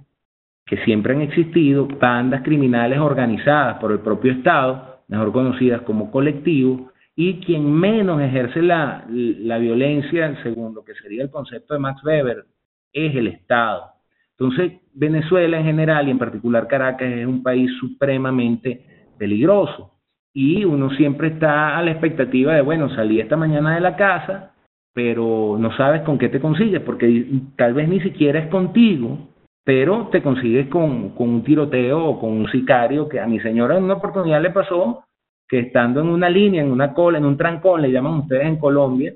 que 0.65 0.77
siempre 0.85 1.13
han 1.13 1.21
existido, 1.21 1.87
bandas 1.87 2.43
criminales 2.43 2.99
organizadas 2.99 3.77
por 3.79 3.91
el 3.91 3.99
propio 3.99 4.31
Estado, 4.31 5.03
mejor 5.07 5.31
conocidas 5.31 5.81
como 5.81 6.09
colectivos, 6.11 6.91
y 7.15 7.41
quien 7.41 7.71
menos 7.71 8.21
ejerce 8.21 8.61
la, 8.61 9.05
la 9.09 9.57
violencia, 9.57 10.41
según 10.43 10.73
lo 10.73 10.83
que 10.83 10.93
sería 10.95 11.23
el 11.23 11.29
concepto 11.29 11.73
de 11.73 11.79
Max 11.81 12.01
Weber, 12.03 12.45
es 12.93 13.15
el 13.15 13.27
Estado. 13.27 13.91
Entonces, 14.37 14.79
Venezuela 14.93 15.57
en 15.57 15.65
general 15.65 16.07
y 16.07 16.11
en 16.11 16.17
particular 16.17 16.67
Caracas 16.67 17.11
es 17.11 17.27
un 17.27 17.43
país 17.43 17.69
supremamente 17.79 18.85
peligroso. 19.17 19.91
Y 20.33 20.63
uno 20.63 20.89
siempre 20.91 21.29
está 21.29 21.77
a 21.77 21.81
la 21.81 21.91
expectativa 21.91 22.53
de, 22.53 22.61
bueno, 22.61 22.89
salí 22.95 23.19
esta 23.19 23.35
mañana 23.35 23.75
de 23.75 23.81
la 23.81 23.95
casa, 23.95 24.53
pero 24.93 25.57
no 25.59 25.75
sabes 25.75 26.01
con 26.01 26.17
qué 26.17 26.29
te 26.29 26.39
consigues, 26.39 26.81
porque 26.81 27.25
tal 27.57 27.73
vez 27.73 27.87
ni 27.89 27.99
siquiera 28.01 28.39
es 28.39 28.47
contigo, 28.47 29.29
pero 29.63 30.07
te 30.07 30.21
consigues 30.21 30.67
con, 30.67 31.09
con 31.09 31.29
un 31.29 31.43
tiroteo 31.43 32.03
o 32.03 32.19
con 32.19 32.31
un 32.31 32.49
sicario 32.49 33.07
que 33.07 33.19
a 33.19 33.27
mi 33.27 33.39
señora 33.39 33.77
en 33.77 33.83
una 33.83 33.95
oportunidad 33.95 34.41
le 34.41 34.51
pasó 34.51 35.03
que 35.47 35.59
estando 35.59 35.99
en 35.99 36.07
una 36.07 36.29
línea, 36.29 36.63
en 36.63 36.71
una 36.71 36.93
cola, 36.93 37.17
en 37.17 37.25
un 37.25 37.37
trancón, 37.37 37.81
le 37.81 37.91
llaman 37.91 38.19
ustedes 38.19 38.45
en 38.45 38.57
Colombia, 38.57 39.13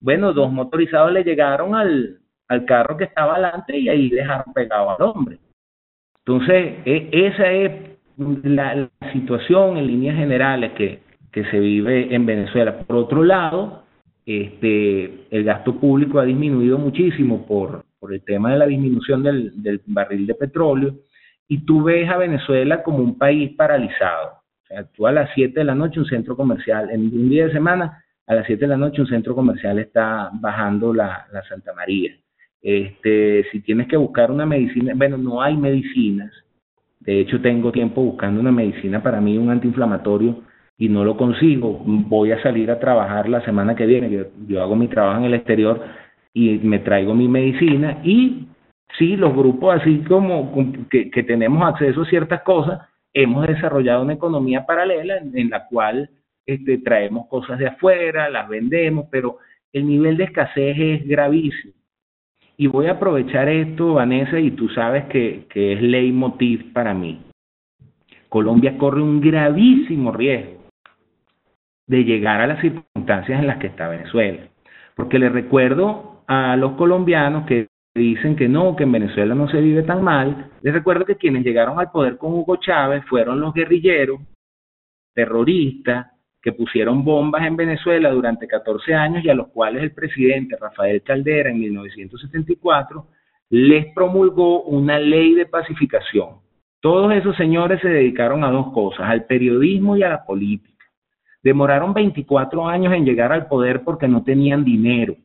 bueno, 0.00 0.32
dos 0.32 0.52
motorizados 0.52 1.12
le 1.12 1.24
llegaron 1.24 1.74
al, 1.74 2.18
al 2.48 2.64
carro 2.64 2.96
que 2.96 3.04
estaba 3.04 3.34
adelante 3.34 3.76
y 3.76 3.88
ahí 3.88 4.10
dejaron 4.10 4.52
pegado 4.52 4.90
al 4.90 5.02
hombre. 5.02 5.38
Entonces, 6.18 6.74
e, 6.84 7.08
esa 7.10 7.50
es 7.50 7.87
la, 8.18 8.90
situación 9.12 9.76
en 9.76 9.86
líneas 9.86 10.16
generales 10.16 10.72
que, 10.72 11.00
que 11.32 11.44
se 11.46 11.58
vive 11.58 12.14
en 12.14 12.26
Venezuela. 12.26 12.78
Por 12.80 12.96
otro 12.96 13.22
lado, 13.22 13.84
este, 14.26 15.26
el 15.30 15.44
gasto 15.44 15.76
público 15.76 16.18
ha 16.18 16.24
disminuido 16.24 16.78
muchísimo 16.78 17.46
por, 17.46 17.84
por 17.98 18.12
el 18.12 18.22
tema 18.22 18.52
de 18.52 18.58
la 18.58 18.66
disminución 18.66 19.22
del, 19.22 19.62
del 19.62 19.80
barril 19.86 20.26
de 20.26 20.34
petróleo 20.34 20.94
y 21.48 21.64
tú 21.64 21.82
ves 21.84 22.08
a 22.10 22.18
Venezuela 22.18 22.82
como 22.82 22.98
un 22.98 23.16
país 23.16 23.52
paralizado. 23.56 24.32
O 24.64 24.66
sea, 24.66 24.84
tú 24.84 25.06
a 25.06 25.12
las 25.12 25.30
7 25.34 25.58
de 25.58 25.64
la 25.64 25.74
noche 25.74 26.00
un 26.00 26.06
centro 26.06 26.36
comercial, 26.36 26.90
en 26.90 27.06
un 27.06 27.30
día 27.30 27.46
de 27.46 27.52
semana, 27.52 28.04
a 28.26 28.34
las 28.34 28.46
7 28.46 28.60
de 28.60 28.68
la 28.68 28.76
noche 28.76 29.00
un 29.00 29.08
centro 29.08 29.34
comercial 29.34 29.78
está 29.78 30.30
bajando 30.34 30.92
la, 30.92 31.26
la 31.32 31.42
Santa 31.44 31.72
María. 31.72 32.14
Este, 32.60 33.46
si 33.50 33.60
tienes 33.60 33.88
que 33.88 33.96
buscar 33.96 34.30
una 34.30 34.44
medicina, 34.44 34.92
bueno, 34.94 35.16
no 35.16 35.40
hay 35.40 35.56
medicinas, 35.56 36.30
de 37.08 37.20
hecho, 37.20 37.40
tengo 37.40 37.72
tiempo 37.72 38.02
buscando 38.02 38.38
una 38.38 38.52
medicina 38.52 39.02
para 39.02 39.18
mí, 39.18 39.38
un 39.38 39.48
antiinflamatorio, 39.48 40.42
y 40.76 40.90
no 40.90 41.04
lo 41.04 41.16
consigo. 41.16 41.80
Voy 41.82 42.32
a 42.32 42.42
salir 42.42 42.70
a 42.70 42.78
trabajar 42.78 43.30
la 43.30 43.42
semana 43.46 43.74
que 43.74 43.86
viene. 43.86 44.26
Yo, 44.46 44.62
hago 44.62 44.76
mi 44.76 44.88
trabajo 44.88 45.20
en 45.20 45.24
el 45.24 45.32
exterior 45.32 45.82
y 46.34 46.58
me 46.58 46.80
traigo 46.80 47.14
mi 47.14 47.26
medicina. 47.26 48.02
Y 48.04 48.48
sí, 48.98 49.16
los 49.16 49.34
grupos 49.34 49.80
así 49.80 50.04
como 50.06 50.52
que, 50.90 51.22
tenemos 51.22 51.66
acceso 51.66 52.02
a 52.02 52.10
ciertas 52.10 52.42
cosas, 52.42 52.86
hemos 53.14 53.46
desarrollado 53.46 54.02
una 54.02 54.12
economía 54.12 54.66
paralela 54.66 55.16
en, 55.16 55.48
la 55.48 55.66
cual 55.66 56.10
este, 56.44 56.76
traemos 56.76 57.26
cosas 57.28 57.58
de 57.58 57.68
afuera, 57.68 58.28
las 58.28 58.50
vendemos, 58.50 59.06
pero 59.10 59.38
el 59.72 59.86
nivel 59.86 60.18
de 60.18 60.24
escasez 60.24 60.76
es 60.78 61.08
gravísimo. 61.08 61.72
Y 62.60 62.66
voy 62.66 62.86
a 62.86 62.92
aprovechar 62.92 63.48
esto, 63.48 63.94
Vanessa, 63.94 64.40
y 64.40 64.50
tú 64.50 64.68
sabes 64.70 65.04
que, 65.04 65.46
que 65.48 65.74
es 65.74 65.80
leitmotiv 65.80 66.72
para 66.72 66.92
mí. 66.92 67.22
Colombia 68.28 68.76
corre 68.76 69.00
un 69.00 69.20
gravísimo 69.20 70.10
riesgo 70.10 70.58
de 71.86 72.04
llegar 72.04 72.40
a 72.40 72.48
las 72.48 72.60
circunstancias 72.60 73.40
en 73.40 73.46
las 73.46 73.58
que 73.58 73.68
está 73.68 73.88
Venezuela. 73.88 74.40
Porque 74.96 75.20
le 75.20 75.28
recuerdo 75.28 76.24
a 76.26 76.56
los 76.56 76.72
colombianos 76.72 77.46
que 77.46 77.68
dicen 77.94 78.34
que 78.34 78.48
no, 78.48 78.74
que 78.74 78.82
en 78.82 78.92
Venezuela 78.92 79.36
no 79.36 79.48
se 79.48 79.60
vive 79.60 79.84
tan 79.84 80.02
mal, 80.02 80.50
les 80.60 80.74
recuerdo 80.74 81.04
que 81.04 81.16
quienes 81.16 81.44
llegaron 81.44 81.78
al 81.78 81.92
poder 81.92 82.18
con 82.18 82.32
Hugo 82.32 82.56
Chávez 82.56 83.04
fueron 83.06 83.40
los 83.40 83.54
guerrilleros, 83.54 84.20
terroristas, 85.14 86.17
que 86.42 86.52
pusieron 86.52 87.04
bombas 87.04 87.46
en 87.46 87.56
Venezuela 87.56 88.10
durante 88.10 88.46
14 88.46 88.94
años 88.94 89.24
y 89.24 89.30
a 89.30 89.34
los 89.34 89.48
cuales 89.48 89.82
el 89.82 89.92
presidente 89.92 90.56
Rafael 90.56 91.02
Caldera 91.02 91.50
en 91.50 91.58
1974 91.58 93.06
les 93.50 93.92
promulgó 93.94 94.62
una 94.62 94.98
ley 94.98 95.34
de 95.34 95.46
pacificación. 95.46 96.36
Todos 96.80 97.12
esos 97.12 97.36
señores 97.36 97.80
se 97.80 97.88
dedicaron 97.88 98.44
a 98.44 98.50
dos 98.50 98.72
cosas, 98.72 99.08
al 99.08 99.24
periodismo 99.24 99.96
y 99.96 100.04
a 100.04 100.10
la 100.10 100.24
política. 100.24 100.84
Demoraron 101.42 101.92
24 101.92 102.68
años 102.68 102.92
en 102.92 103.04
llegar 103.04 103.32
al 103.32 103.48
poder 103.48 103.82
porque 103.82 104.06
no 104.06 104.22
tenían 104.22 104.64
dinero. 104.64 105.16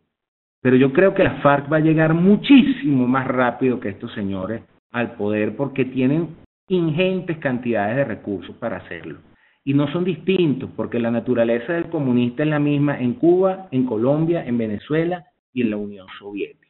Pero 0.62 0.78
yo 0.78 0.94
creo 0.94 1.14
que 1.14 1.24
la 1.24 1.42
FARC 1.42 1.72
va 1.72 1.78
a 1.78 1.82
llegar 1.82 2.14
muchísimo 2.14 3.06
más 3.08 3.28
rápido 3.28 3.80
que 3.80 3.90
estos 3.90 4.14
señores 4.14 4.64
al 4.92 5.12
poder 5.16 5.56
porque 5.56 5.86
tienen 5.86 6.38
ingentes 6.70 7.38
cantidades 7.38 7.98
de 7.98 8.06
recursos 8.06 8.56
para 8.56 8.78
hacerlo 8.78 9.20
y 9.64 9.74
no 9.74 9.92
son 9.92 10.04
distintos, 10.04 10.70
porque 10.76 11.00
la 11.00 11.12
naturaleza 11.12 11.74
del 11.74 11.90
comunista 11.90 12.44
es 12.44 12.50
la 12.50 12.60
misma 12.60 13.00
en 13.00 13.14
Cuba, 13.14 13.68
en 13.72 13.86
Colombia, 13.86 14.46
en 14.46 14.58
Venezuela 14.58 15.26
y 15.54 15.62
en 15.62 15.70
la 15.70 15.78
Unión 15.78 16.08
Soviética. 16.20 16.64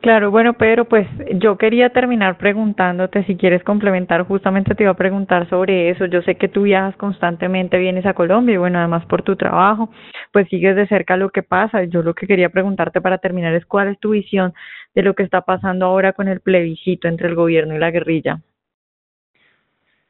Claro, 0.00 0.30
bueno, 0.30 0.54
Pedro, 0.54 0.86
pues 0.86 1.06
yo 1.34 1.58
quería 1.58 1.90
terminar 1.90 2.38
preguntándote 2.38 3.22
si 3.24 3.36
quieres 3.36 3.62
complementar, 3.62 4.22
justamente 4.24 4.74
te 4.74 4.84
iba 4.84 4.92
a 4.92 4.96
preguntar 4.96 5.48
sobre 5.50 5.90
eso. 5.90 6.06
Yo 6.06 6.22
sé 6.22 6.36
que 6.36 6.48
tú 6.48 6.62
viajas 6.62 6.96
constantemente, 6.96 7.78
vienes 7.78 8.06
a 8.06 8.14
Colombia 8.14 8.54
y 8.54 8.58
bueno, 8.58 8.78
además 8.78 9.04
por 9.04 9.22
tu 9.22 9.36
trabajo, 9.36 9.90
pues 10.32 10.48
sigues 10.48 10.74
de 10.74 10.86
cerca 10.86 11.18
lo 11.18 11.28
que 11.28 11.42
pasa. 11.42 11.84
Yo 11.84 12.02
lo 12.02 12.14
que 12.14 12.26
quería 12.26 12.48
preguntarte 12.48 13.02
para 13.02 13.18
terminar 13.18 13.54
es 13.54 13.66
cuál 13.66 13.88
es 13.88 13.98
tu 13.98 14.10
visión 14.10 14.54
de 14.94 15.02
lo 15.02 15.14
que 15.14 15.22
está 15.22 15.42
pasando 15.42 15.84
ahora 15.84 16.14
con 16.14 16.28
el 16.28 16.40
plebiscito 16.40 17.06
entre 17.06 17.28
el 17.28 17.34
gobierno 17.34 17.74
y 17.74 17.78
la 17.78 17.90
guerrilla. 17.90 18.40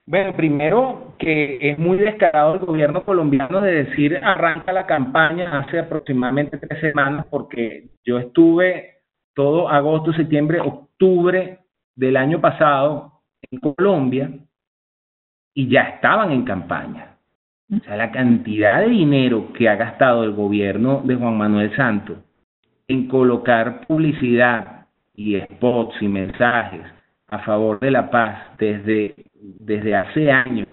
Bueno, 0.07 0.35
primero 0.35 1.15
que 1.19 1.71
es 1.71 1.79
muy 1.79 1.99
descarado 1.99 2.55
el 2.55 2.61
gobierno 2.61 3.05
colombiano 3.05 3.61
de 3.61 3.85
decir 3.85 4.19
arranca 4.23 4.73
la 4.73 4.87
campaña 4.87 5.61
hace 5.61 5.79
aproximadamente 5.79 6.59
tres 6.59 6.81
semanas 6.81 7.27
porque 7.31 7.91
yo 8.05 8.19
estuve 8.19 9.01
todo 9.35 9.69
agosto, 9.69 10.13
septiembre, 10.13 10.61
octubre 10.61 11.61
del 11.95 12.17
año 12.17 12.41
pasado 12.41 13.23
en 13.51 13.61
Colombia 13.61 14.31
y 15.55 15.69
ya 15.69 15.83
estaban 15.83 16.33
en 16.33 16.45
campaña. 16.45 17.17
O 17.73 17.79
sea, 17.85 17.97
la 17.97 18.11
cantidad 18.11 18.81
de 18.81 18.89
dinero 18.89 19.53
que 19.53 19.69
ha 19.69 19.77
gastado 19.77 20.25
el 20.25 20.33
gobierno 20.33 21.03
de 21.05 21.15
Juan 21.15 21.37
Manuel 21.37 21.75
Santos 21.77 22.19
en 22.89 23.07
colocar 23.07 23.87
publicidad 23.87 24.87
y 25.15 25.39
spots 25.39 25.95
y 26.01 26.09
mensajes 26.09 26.83
a 27.29 27.39
favor 27.41 27.79
de 27.79 27.93
la 27.93 28.11
paz 28.11 28.41
desde, 28.59 29.15
desde 29.41 29.95
hace 29.95 30.31
años 30.31 30.69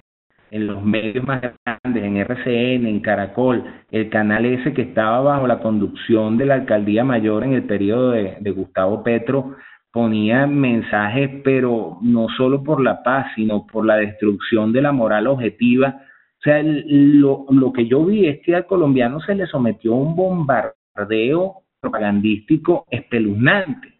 en 0.51 0.67
los 0.67 0.83
medios 0.83 1.25
más 1.25 1.41
grandes, 1.41 2.03
en 2.03 2.17
RCN, 2.17 2.87
en 2.87 2.99
Caracol, 3.01 3.63
el 3.91 4.09
canal 4.09 4.45
ese 4.45 4.73
que 4.73 4.83
estaba 4.83 5.19
bajo 5.19 5.47
la 5.47 5.59
conducción 5.59 6.37
de 6.37 6.45
la 6.45 6.55
alcaldía 6.55 7.03
mayor 7.03 7.43
en 7.43 7.53
el 7.53 7.63
periodo 7.63 8.11
de, 8.11 8.51
Gustavo 8.51 9.03
Petro, 9.03 9.55
ponía 9.91 10.47
mensajes, 10.47 11.41
pero 11.43 11.97
no 12.01 12.27
solo 12.37 12.63
por 12.63 12.81
la 12.81 13.03
paz, 13.03 13.27
sino 13.35 13.65
por 13.67 13.85
la 13.85 13.95
destrucción 13.97 14.71
de 14.71 14.81
la 14.81 14.91
moral 14.91 15.27
objetiva. 15.27 16.01
O 16.39 16.41
sea, 16.41 16.61
lo, 16.63 17.45
lo 17.49 17.73
que 17.73 17.87
yo 17.87 18.05
vi 18.05 18.27
es 18.27 18.39
que 18.41 18.55
al 18.55 18.67
colombiano 18.67 19.19
se 19.19 19.35
le 19.35 19.47
sometió 19.47 19.93
un 19.95 20.15
bombardeo 20.15 21.63
propagandístico 21.81 22.85
espeluznante. 22.89 23.93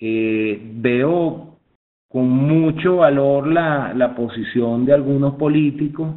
Eh, 0.00 0.60
veo 0.74 1.51
con 2.12 2.28
mucho 2.28 2.96
valor 2.96 3.46
la, 3.46 3.94
la 3.94 4.14
posición 4.14 4.84
de 4.84 4.92
algunos 4.92 5.36
políticos. 5.36 6.14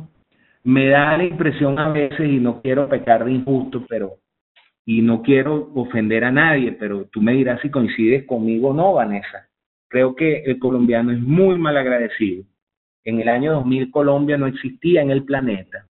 Me 0.64 0.90
da 0.90 1.18
la 1.18 1.24
impresión 1.24 1.80
a 1.80 1.90
veces, 1.90 2.30
y 2.30 2.40
no 2.40 2.62
quiero 2.62 2.90
pecar 2.90 3.24
de 3.24 3.32
injusto, 3.32 3.86
pero 3.88 4.18
y 4.86 5.02
no 5.02 5.22
quiero 5.22 5.72
ofender 5.74 6.26
a 6.26 6.32
nadie, 6.32 6.74
pero 6.74 7.06
tú 7.06 7.22
me 7.22 7.34
dirás 7.34 7.62
si 7.62 7.70
coincides 7.70 8.26
conmigo 8.26 8.70
o 8.70 8.74
no, 8.74 8.94
Vanessa. 8.94 9.48
Creo 9.88 10.16
que 10.16 10.44
el 10.44 10.60
colombiano 10.60 11.12
es 11.12 11.20
muy 11.20 11.58
mal 11.58 11.78
agradecido. 11.78 12.44
En 13.04 13.22
el 13.22 13.30
año 13.30 13.54
2000 13.54 13.90
Colombia 13.90 14.38
no 14.38 14.48
existía 14.48 15.02
en 15.02 15.12
el 15.12 15.24
planeta 15.24 15.88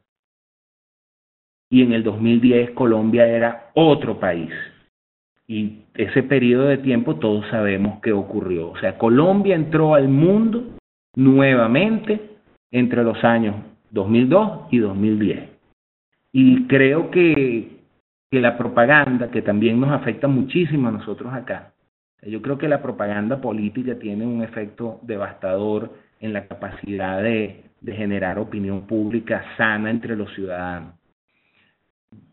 y 1.69 1.81
en 1.81 1.93
el 1.93 2.03
2010 2.03 2.71
Colombia 2.71 3.27
era 3.27 3.71
otro 3.73 4.19
país. 4.19 4.51
Y 5.47 5.83
ese 5.93 6.23
periodo 6.23 6.65
de 6.65 6.77
tiempo 6.79 7.17
todos 7.17 7.45
sabemos 7.49 7.99
qué 8.01 8.11
ocurrió. 8.11 8.71
O 8.71 8.77
sea, 8.77 8.97
Colombia 8.97 9.55
entró 9.55 9.93
al 9.93 10.07
mundo 10.07 10.75
nuevamente 11.15 12.19
entre 12.71 13.03
los 13.03 13.23
años 13.23 13.55
2002 13.91 14.67
y 14.71 14.79
2010. 14.79 15.49
Y 16.31 16.67
creo 16.67 17.11
que, 17.11 17.79
que 18.29 18.41
la 18.41 18.57
propaganda, 18.57 19.29
que 19.29 19.41
también 19.41 19.79
nos 19.79 19.91
afecta 19.91 20.27
muchísimo 20.27 20.89
a 20.89 20.91
nosotros 20.91 21.33
acá, 21.33 21.73
yo 22.23 22.41
creo 22.41 22.57
que 22.57 22.67
la 22.67 22.81
propaganda 22.81 23.39
política 23.39 23.97
tiene 23.99 24.25
un 24.25 24.41
efecto 24.41 24.99
devastador 25.03 25.93
en 26.19 26.33
la 26.33 26.47
capacidad 26.47 27.21
de, 27.21 27.65
de 27.81 27.93
generar 27.93 28.39
opinión 28.39 28.87
pública 28.87 29.43
sana 29.57 29.91
entre 29.91 30.15
los 30.15 30.33
ciudadanos. 30.33 30.95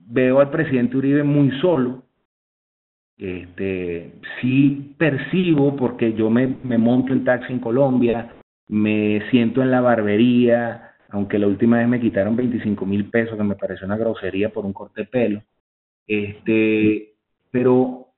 Veo 0.06 0.40
al 0.40 0.50
presidente 0.50 0.96
Uribe 0.96 1.22
muy 1.22 1.50
solo, 1.60 2.01
este, 3.18 4.14
sí 4.40 4.94
percibo, 4.98 5.76
porque 5.76 6.12
yo 6.14 6.30
me, 6.30 6.56
me 6.64 6.78
monto 6.78 7.12
en 7.12 7.24
taxi 7.24 7.52
en 7.52 7.60
Colombia, 7.60 8.32
me 8.68 9.22
siento 9.30 9.62
en 9.62 9.70
la 9.70 9.80
barbería, 9.80 10.92
aunque 11.10 11.38
la 11.38 11.46
última 11.46 11.78
vez 11.78 11.88
me 11.88 12.00
quitaron 12.00 12.36
25 12.36 12.86
mil 12.86 13.10
pesos, 13.10 13.36
que 13.36 13.44
me 13.44 13.54
pareció 13.54 13.86
una 13.86 13.96
grosería 13.96 14.50
por 14.50 14.64
un 14.64 14.72
corte 14.72 15.02
de 15.02 15.06
pelo. 15.06 15.42
Este, 16.06 17.12
pero 17.50 18.08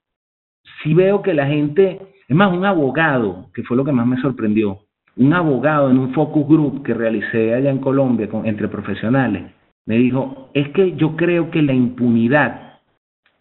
sí 0.83 0.95
veo 0.95 1.23
que 1.23 1.35
la 1.35 1.47
gente, 1.47 2.01
es 2.29 2.37
más, 2.37 2.53
un 2.53 2.65
abogado, 2.65 3.51
que 3.53 3.63
fue 3.65 3.77
lo 3.77 3.85
que 3.85 3.93
más 3.93 4.07
me 4.07 4.21
sorprendió, 4.21 4.81
un 5.17 5.33
abogado 5.33 5.91
en 5.91 5.99
un 5.99 6.15
focus 6.15 6.47
group 6.49 6.83
que 6.85 6.95
realicé 6.95 7.55
allá 7.55 7.71
en 7.71 7.79
Colombia 7.79 8.29
entre 8.45 8.69
profesionales, 8.69 9.53
me 9.87 9.99
dijo, 9.99 10.51
es 10.55 10.71
que 10.71 10.97
yo 10.97 11.17
creo 11.17 11.51
que 11.51 11.63
la 11.63 11.75
impunidad 11.75 12.64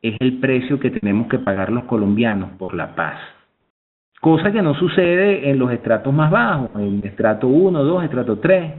es 0.04 0.18
el 0.20 0.40
precio 0.40 0.80
que 0.80 0.92
tenemos 0.92 1.28
que 1.28 1.40
pagar 1.40 1.72
los 1.72 1.86
colombianos 1.86 2.52
por 2.58 2.76
la 2.76 2.94
paz. 2.94 3.18
Cosa 4.20 4.52
que 4.52 4.62
no 4.62 4.76
sucede 4.76 5.50
en 5.50 5.58
los 5.58 5.72
estratos 5.72 6.14
más 6.14 6.30
bajos, 6.30 6.70
en 6.76 7.02
estrato 7.06 7.48
1, 7.48 7.84
2, 7.84 8.04
estrato 8.04 8.38
3, 8.40 8.74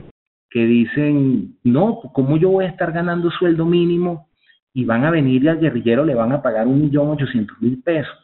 que 0.49 0.65
dicen, 0.65 1.57
no, 1.63 1.99
¿cómo 2.13 2.37
yo 2.37 2.51
voy 2.51 2.65
a 2.65 2.69
estar 2.69 2.91
ganando 2.91 3.31
sueldo 3.31 3.65
mínimo 3.65 4.29
y 4.71 4.85
van 4.85 5.03
a 5.03 5.11
venir 5.11 5.43
y 5.43 5.47
al 5.47 5.59
guerrillero 5.59 6.05
le 6.05 6.13
van 6.13 6.31
a 6.31 6.43
pagar 6.43 6.67
un 6.67 6.79
millón 6.79 7.09
ochocientos 7.09 7.59
mil 7.59 7.81
pesos? 7.81 8.15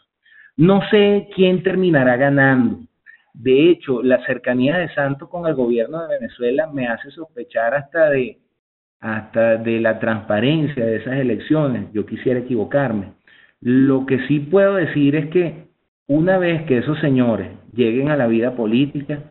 No 0.55 0.81
sé 0.91 1.27
quién 1.35 1.63
terminará 1.63 2.17
ganando. 2.17 2.81
De 3.33 3.71
hecho, 3.71 4.03
la 4.03 4.23
cercanía 4.25 4.77
de 4.77 4.93
Santos 4.93 5.27
con 5.27 5.47
el 5.47 5.55
gobierno 5.55 6.01
de 6.01 6.19
Venezuela 6.19 6.67
me 6.67 6.87
hace 6.87 7.09
sospechar 7.09 7.73
hasta 7.73 8.09
de 8.09 8.37
hasta 9.01 9.57
de 9.57 9.79
la 9.79 9.99
transparencia 9.99 10.85
de 10.85 10.97
esas 10.97 11.15
elecciones. 11.15 11.91
Yo 11.91 12.05
quisiera 12.05 12.39
equivocarme. 12.39 13.13
Lo 13.59 14.05
que 14.05 14.19
sí 14.27 14.39
puedo 14.39 14.75
decir 14.75 15.15
es 15.15 15.29
que 15.29 15.67
una 16.07 16.37
vez 16.37 16.63
que 16.63 16.77
esos 16.77 16.99
señores 16.99 17.49
lleguen 17.73 18.09
a 18.09 18.15
la 18.15 18.27
vida 18.27 18.55
política, 18.55 19.23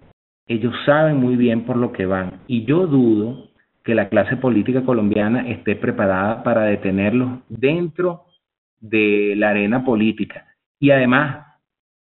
ellos 0.47 0.75
saben 0.85 1.17
muy 1.17 1.37
bien 1.37 1.65
por 1.65 1.77
lo 1.77 1.93
que 1.93 2.07
van. 2.07 2.41
Y 2.49 2.65
yo 2.65 2.87
dudo 2.87 3.51
que 3.85 3.95
la 3.95 4.09
clase 4.09 4.37
política 4.37 4.83
colombiana 4.83 5.49
esté 5.49 5.77
preparada 5.77 6.43
para 6.43 6.63
detenerlos 6.63 7.41
dentro 7.49 8.25
de 8.81 9.35
la 9.37 9.51
arena 9.51 9.85
política. 9.85 10.47
Y 10.81 10.91
además 10.91 11.47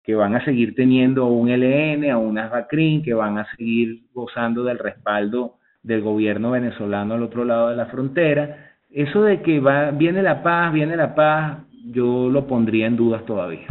que 0.02 0.14
van 0.14 0.34
a 0.34 0.44
seguir 0.44 0.74
teniendo 0.74 1.26
un 1.26 1.48
LN, 1.48 2.10
a 2.10 2.18
un 2.18 2.36
ASBACRIN, 2.36 3.02
que 3.02 3.14
van 3.14 3.38
a 3.38 3.46
seguir 3.56 4.02
gozando 4.12 4.64
del 4.64 4.78
respaldo 4.78 5.58
del 5.84 6.02
gobierno 6.02 6.50
venezolano 6.50 7.14
al 7.14 7.22
otro 7.22 7.44
lado 7.44 7.68
de 7.68 7.76
la 7.76 7.86
frontera. 7.86 8.72
Eso 8.90 9.22
de 9.22 9.42
que 9.42 9.60
va, 9.60 9.92
viene 9.92 10.22
la 10.22 10.42
paz, 10.42 10.72
viene 10.72 10.96
la 10.96 11.14
paz, 11.14 11.58
yo 11.92 12.28
lo 12.30 12.46
pondría 12.46 12.86
en 12.86 12.96
dudas 12.96 13.24
todavía. 13.24 13.68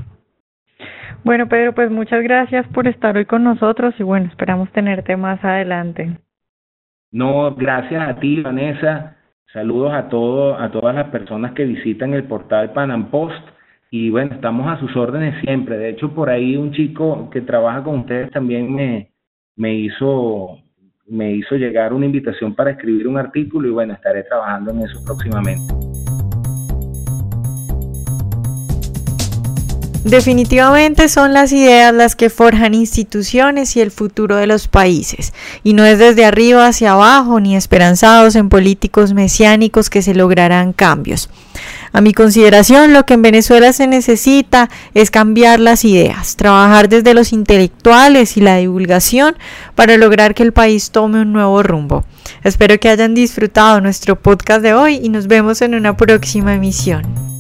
Bueno, 1.23 1.47
Pedro, 1.47 1.73
pues 1.73 1.89
muchas 1.89 2.21
gracias 2.23 2.67
por 2.67 2.88
estar 2.88 3.17
hoy 3.17 3.26
con 3.26 3.43
nosotros 3.43 3.93
y 3.97 4.04
bueno, 4.04 4.28
esperamos 4.28 4.71
tenerte 4.71 5.15
más 5.17 5.43
adelante. 5.43 6.17
No, 7.12 7.54
gracias 7.56 8.08
a 8.08 8.19
ti, 8.19 8.41
Vanessa. 8.41 9.17
Saludos 9.52 9.93
a 9.93 10.10
todos, 10.10 10.60
a 10.60 10.71
todas 10.71 10.95
las 10.95 11.10
personas 11.10 11.54
que 11.54 11.63
visitan 11.63 12.13
el 12.13 12.23
portal 12.23 12.73
Panam 12.73 13.10
Post 13.10 13.47
y 13.91 14.10
bueno, 14.10 14.34
estamos 14.34 14.67
a 14.67 14.80
sus 14.80 14.95
órdenes 14.97 15.39
siempre. 15.41 15.78
De 15.78 15.89
hecho, 15.89 16.13
por 16.13 16.30
ahí 16.30 16.58
un 16.58 16.71
chico 16.71 17.30
que 17.30 17.41
trabaja 17.41 17.84
con 17.84 17.99
ustedes 17.99 18.32
también 18.32 18.73
me, 18.73 19.12
me 19.56 19.76
hizo 19.76 20.58
me 21.08 21.32
hizo 21.34 21.56
llegar 21.56 21.94
una 21.94 22.06
invitación 22.06 22.56
para 22.56 22.72
escribir 22.72 23.08
un 23.08 23.18
artículo 23.18 23.68
y 23.68 23.72
bueno, 23.72 23.94
estaré 23.94 24.24
trabajando 24.24 24.72
en 24.72 24.80
eso 24.82 25.04
próximamente. 25.06 25.93
Definitivamente 30.04 31.08
son 31.08 31.32
las 31.32 31.54
ideas 31.54 31.94
las 31.94 32.18
que 32.18 32.30
forjan 32.30 32.74
instituciones 32.74 33.78
y 33.78 33.82
el 33.82 33.89
futuro 33.89 34.36
de 34.36 34.48
los 34.48 34.68
países, 34.68 35.34
y 35.63 35.74
no 35.74 35.86
es 35.86 35.98
desde 35.98 36.26
arriba 36.26 36.68
hacia 36.68 36.92
abajo 36.92 37.39
ni 37.39 37.56
esperanzados 37.56 38.36
en 38.36 38.50
políticos 38.50 39.13
mesiánicos 39.13 39.89
que 39.89 40.02
se 40.02 40.13
lograrán 40.13 40.74
cambios. 40.74 41.30
A 41.94 42.02
mi 42.02 42.12
consideración, 42.12 42.92
lo 42.92 43.06
que 43.06 43.13
en 43.13 43.22
Venezuela 43.22 43.72
se 43.72 43.88
necesita 43.88 44.70
es 44.94 45.10
cambiar 45.10 45.62
las 45.62 45.86
ideas, 45.86 46.36
trabajar 46.36 46.89
desde 46.89 47.13
los 47.13 47.32
intelectuales 47.32 48.36
y 48.36 48.42
la 48.42 48.58
divulgación 48.58 49.38
para 49.76 49.96
lograr 49.96 50.34
que 50.34 50.44
el 50.44 50.52
país 50.52 50.92
tome 50.92 51.22
un 51.22 51.32
nuevo 51.32 51.63
rumbo. 51.63 52.04
Espero 52.44 52.78
que 52.80 52.89
hayan 52.89 53.13
disfrutado 53.13 53.80
nuestro 53.80 54.20
podcast 54.20 54.63
de 54.63 54.74
hoy 54.74 55.00
y 55.02 55.10
nos 55.10 55.28
vemos 55.28 55.62
en 55.62 55.76
una 55.76 55.96
próxima 55.96 56.56
emisión. 56.56 57.33